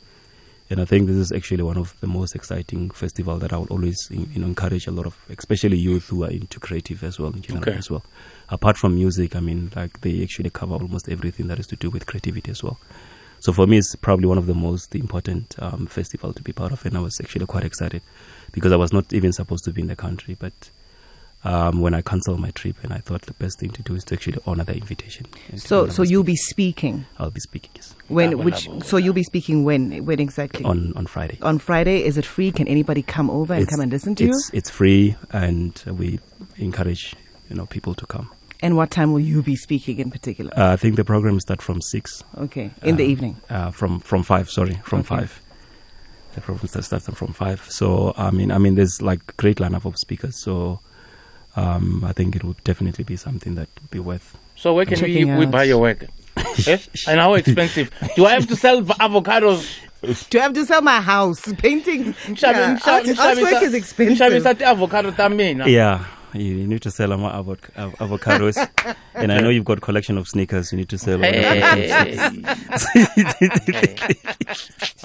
And 0.71 0.79
I 0.79 0.85
think 0.85 1.07
this 1.07 1.15
is 1.15 1.31
actually 1.31 1.63
one 1.63 1.77
of 1.77 1.99
the 1.99 2.05
most 2.05 2.35
exciting 2.35 2.91
festival 2.91 3.37
that 3.39 3.51
I 3.51 3.57
would 3.57 3.71
always 3.71 3.97
you 4.11 4.27
know, 4.39 4.45
encourage 4.45 4.85
a 4.85 4.91
lot 4.91 5.07
of, 5.07 5.17
especially 5.29 5.77
youth 5.77 6.09
who 6.09 6.23
are 6.23 6.29
into 6.29 6.59
creative 6.59 7.03
as 7.03 7.17
well 7.17 7.31
in 7.31 7.41
general 7.41 7.63
Okay. 7.69 7.77
as 7.77 7.89
well. 7.89 8.03
Apart 8.49 8.77
from 8.77 8.93
music, 8.93 9.35
I 9.35 9.39
mean, 9.39 9.71
like 9.75 10.01
they 10.01 10.21
actually 10.21 10.51
cover 10.51 10.75
almost 10.75 11.09
everything 11.09 11.47
that 11.47 11.57
is 11.59 11.65
to 11.67 11.75
do 11.75 11.89
with 11.89 12.05
creativity 12.05 12.51
as 12.51 12.61
well. 12.61 12.77
So 13.39 13.51
for 13.51 13.65
me, 13.65 13.77
it's 13.79 13.95
probably 13.95 14.27
one 14.27 14.37
of 14.37 14.45
the 14.45 14.53
most 14.53 14.93
important 14.93 15.55
um, 15.59 15.87
festival 15.87 16.33
to 16.33 16.43
be 16.43 16.51
part 16.51 16.71
of, 16.71 16.85
and 16.85 16.95
I 16.95 16.99
was 16.99 17.17
actually 17.19 17.47
quite 17.47 17.63
excited 17.63 18.03
because 18.51 18.71
I 18.71 18.75
was 18.75 18.93
not 18.93 19.11
even 19.11 19.31
supposed 19.31 19.63
to 19.63 19.71
be 19.71 19.81
in 19.81 19.87
the 19.87 19.95
country, 19.95 20.35
but 20.37 20.53
um, 21.43 21.79
when 21.81 21.93
I 21.93 22.01
cancelled 22.01 22.39
my 22.39 22.51
trip, 22.51 22.75
and 22.83 22.91
I 22.91 22.97
thought 22.97 23.21
the 23.23 23.33
best 23.33 23.59
thing 23.59 23.69
to 23.71 23.81
do 23.81 23.95
is 23.95 24.03
to 24.05 24.15
actually 24.15 24.37
honor 24.45 24.63
the 24.65 24.75
invitation. 24.75 25.25
So, 25.55 25.87
so 25.87 26.03
you'll 26.03 26.23
be 26.23 26.35
speaking. 26.35 26.59
speaking 26.59 27.05
I'll 27.17 27.31
be 27.31 27.39
speaking 27.39 27.71
yes, 27.75 27.95
when? 28.09 28.31
Labo, 28.33 28.43
Which? 28.43 28.67
labo. 28.67 28.83
So 28.83 28.97
you'll 28.97 29.13
be 29.13 29.23
speaking 29.23 29.63
when? 29.63 30.05
When 30.05 30.19
exactly? 30.19 30.65
on 30.65 30.93
on 30.95 31.05
Friday. 31.07 31.37
On 31.41 31.57
Friday. 31.59 32.03
Is 32.03 32.17
it 32.17 32.25
free? 32.25 32.51
Can 32.51 32.67
anybody 32.67 33.01
come 33.01 33.29
over 33.29 33.53
and 33.53 33.61
It's- 33.63 33.73
come 33.73 33.81
and 33.81 33.91
listen 33.91 34.15
to 34.15 34.23
you? 34.25 34.31
it's, 34.31 34.51
It's 34.53 34.69
free, 34.69 35.15
and 35.31 35.81
we 35.87 36.19
encourage 36.57 37.15
you 37.49 37.55
know 37.55 37.65
people 37.65 37.93
to 37.95 38.05
come. 38.05 38.29
And 38.61 38.75
what 38.75 38.91
time 38.91 39.13
will 39.13 39.21
you 39.21 39.41
be 39.41 39.55
speaking 39.55 39.99
in 39.99 40.11
particular? 40.11 40.51
Uh, 40.57 40.73
I 40.73 40.75
think 40.75 40.97
the 40.97 41.05
program 41.05 41.39
starts 41.39 41.63
from 41.63 41.81
six. 41.81 42.23
okay, 42.37 42.71
in 42.83 42.97
the 42.97 43.05
um, 43.05 43.09
evening. 43.11 43.35
Uh, 43.49 43.71
from 43.71 44.01
from 44.01 44.23
five, 44.23 44.49
sorry, 44.49 44.75
from 44.83 44.99
Okay. 44.99 45.07
five. 45.15 45.41
The 46.35 46.41
program 46.41 46.67
starts 46.67 46.87
starts 46.87 47.07
from 47.17 47.31
five. 47.33 47.65
So 47.69 48.13
I 48.17 48.31
mean, 48.31 48.51
I 48.51 48.57
mean, 48.57 48.75
there's 48.75 49.01
like 49.01 49.37
great 49.37 49.57
lineup 49.59 49.85
of 49.85 49.97
speakers. 49.97 50.43
So 50.43 50.81
um, 51.55 52.03
I 52.05 52.13
think 52.13 52.35
it 52.35 52.43
would 52.43 52.63
definitely 52.63 53.03
be 53.03 53.15
something 53.15 53.55
that 53.55 53.67
would 53.81 53.91
be 53.91 53.99
worth. 53.99 54.37
So 54.55 54.73
where 54.73 54.85
can 54.85 55.01
we, 55.01 55.25
we 55.25 55.45
buy 55.45 55.63
your 55.63 55.79
work? 55.79 56.05
Eh? 56.67 56.77
And 57.07 57.19
how 57.19 57.33
expensive? 57.35 57.91
Do 58.15 58.25
I 58.25 58.31
have 58.31 58.47
to 58.47 58.55
sell 58.55 58.81
avocados? 58.81 59.65
Do 60.29 60.39
I 60.39 60.43
have 60.43 60.53
to 60.53 60.65
sell 60.65 60.81
my 60.81 61.01
house? 61.01 61.41
Paintings. 61.57 62.15
Nxavi- 62.27 62.41
Yeah, 62.41 62.75
nxavi- 62.77 62.87
art- 62.87 63.05
nxavi- 63.05 63.43
artwork 63.43 63.61
is 63.63 63.73
expensive. 63.73 64.17
nxavisa 64.17 64.55
tiavocado 64.55 65.15
ta 65.15 65.27
mina. 65.29 65.67
Yeah, 65.67 66.05
you 66.33 66.65
need 66.67 66.81
to 66.83 66.91
sell 66.91 67.09
avo- 67.09 67.31
avo- 67.33 67.57
av- 67.77 67.95
avocados, 67.99 68.55
and 69.15 69.31
I 69.33 69.39
know 69.41 69.49
you've 69.49 69.65
got 69.65 69.79
a 69.79 69.81
collection 69.81 70.17
of 70.17 70.27
sneakers. 70.29 70.71
You 70.71 70.77
need 70.77 70.89
to 70.89 70.97
sell. 70.97 71.19
Hey. 71.19 71.61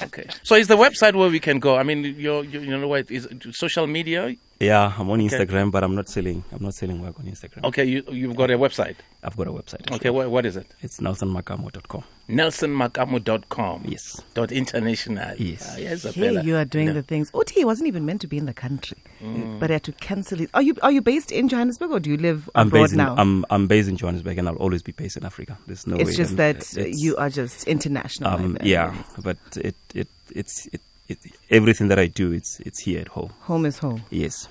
okay. 0.02 0.26
So 0.42 0.54
is 0.54 0.68
the 0.68 0.76
website 0.76 1.14
where 1.14 1.28
we 1.30 1.40
can 1.40 1.59
go? 1.59 1.76
I 1.76 1.83
mean, 1.83 2.04
you're, 2.04 2.44
you 2.44 2.61
you 2.61 2.76
know 2.78 2.88
what 2.88 3.11
is 3.11 3.28
social 3.52 3.87
media? 3.87 4.35
Yeah, 4.60 4.92
I'm 4.98 5.10
on 5.10 5.20
Okay. 5.20 5.28
Instagram, 5.36 5.70
but 5.70 5.82
I'm 5.84 5.94
not 5.94 6.08
selling. 6.08 6.44
I'm 6.52 6.62
not 6.62 6.74
selling 6.74 7.02
work 7.02 7.18
on 7.18 7.26
Instagram. 7.26 7.64
Okay, 7.64 7.84
you 7.84 8.02
you've 8.10 8.36
got 8.36 8.50
a 8.50 8.58
website. 8.58 8.96
I've 9.22 9.36
got 9.36 9.48
a 9.48 9.50
website. 9.52 9.90
Okay, 9.92 10.10
well. 10.10 10.24
what, 10.28 10.30
what 10.30 10.46
is 10.46 10.56
it? 10.56 10.66
It's 10.80 11.00
nelsonmakamo.com. 11.00 12.04
NelsonMacamo.com. 12.28 13.82
Yes. 13.86 14.20
Dot 14.34 14.52
international. 14.52 15.34
Yes. 15.38 15.68
Ah, 15.72 15.78
yes, 15.78 16.02
Hey, 16.14 16.40
you 16.42 16.56
are 16.56 16.64
doing 16.64 16.88
Yeah. 16.88 16.92
the 16.94 17.02
things. 17.02 17.30
OT 17.34 17.64
wasn't 17.64 17.88
even 17.88 18.04
meant 18.06 18.20
to 18.22 18.26
be 18.26 18.38
in 18.38 18.46
the 18.46 18.54
country, 18.54 18.98
Mm. 19.22 19.58
but 19.60 19.70
he 19.70 19.74
had 19.74 19.82
to 19.84 19.92
cancel 19.92 20.40
it. 20.40 20.50
Are 20.54 20.62
you 20.62 20.74
are 20.82 20.92
you 20.92 21.00
based 21.00 21.32
in 21.32 21.48
Johannesburg 21.48 21.90
or 21.90 22.00
do 22.00 22.10
you 22.10 22.16
live 22.16 22.48
I'm 22.54 22.68
abroad 22.68 22.82
based 22.82 22.92
in, 22.92 22.98
now? 22.98 23.14
I'm 23.18 23.44
I'm 23.50 23.66
based 23.66 23.88
in 23.88 23.96
Johannesburg, 23.96 24.38
and 24.38 24.48
I'll 24.48 24.56
always 24.56 24.82
be 24.82 24.92
based 24.92 25.16
in 25.16 25.24
Africa. 25.24 25.58
There's 25.66 25.86
no. 25.86 25.96
it's 25.96 26.10
way 26.10 26.16
just 26.16 26.30
I'm- 26.30 26.36
that 26.36 26.56
it's- 26.78 27.00
you 27.00 27.16
are 27.16 27.30
just 27.30 27.66
international. 27.66 28.30
Um, 28.30 28.56
yeah, 28.62 28.94
but 29.22 29.38
it 29.56 29.74
it 29.94 30.08
it's 30.34 30.66
it, 30.72 30.80
it 31.08 31.18
everything 31.50 31.88
that 31.88 31.98
I 31.98 32.06
do 32.06 32.32
it's 32.32 32.60
it's 32.60 32.80
here 32.80 33.00
at 33.00 33.08
home. 33.08 33.30
Home 33.42 33.66
is 33.66 33.78
home. 33.78 34.02
Yes. 34.10 34.48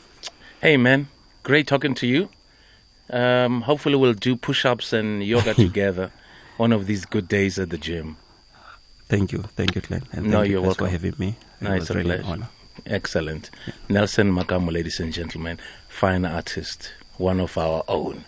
Hey, 0.61 0.77
man. 0.77 1.07
Great 1.43 1.67
talking 1.67 1.93
to 1.95 2.07
you. 2.07 2.29
Um, 3.09 3.61
hopefully, 3.61 3.95
we'll 3.95 4.13
do 4.13 4.35
push 4.35 4.65
ups 4.65 4.93
and 4.93 5.23
yoga 5.23 5.53
together 5.65 6.11
one 6.57 6.71
of 6.71 6.85
these 6.85 7.05
good 7.05 7.27
days 7.27 7.59
at 7.59 7.69
the 7.69 7.77
gym. 7.77 8.17
Thank 9.07 9.31
you, 9.31 9.43
thank 9.55 9.75
you, 9.75 9.81
Glenn, 9.81 10.03
and 10.11 10.27
No, 10.27 10.39
thank 10.39 10.47
you 10.47 10.53
you're 10.53 10.67
guys 10.67 10.77
for 10.77 10.87
having 10.87 11.13
me. 11.17 11.35
It 11.61 11.63
Nice 11.65 11.81
was 11.81 11.89
really 11.91 12.15
an 12.15 12.23
honor. 12.23 12.49
Excellent. 12.85 13.51
Nelson 13.89 14.31
Makamo, 14.31 14.71
ladies 14.71 14.99
and 14.99 15.13
gentlemen, 15.13 15.59
fine 15.87 16.25
artist, 16.25 16.93
one 17.17 17.39
of 17.39 17.57
our 17.57 17.83
own. 17.87 18.25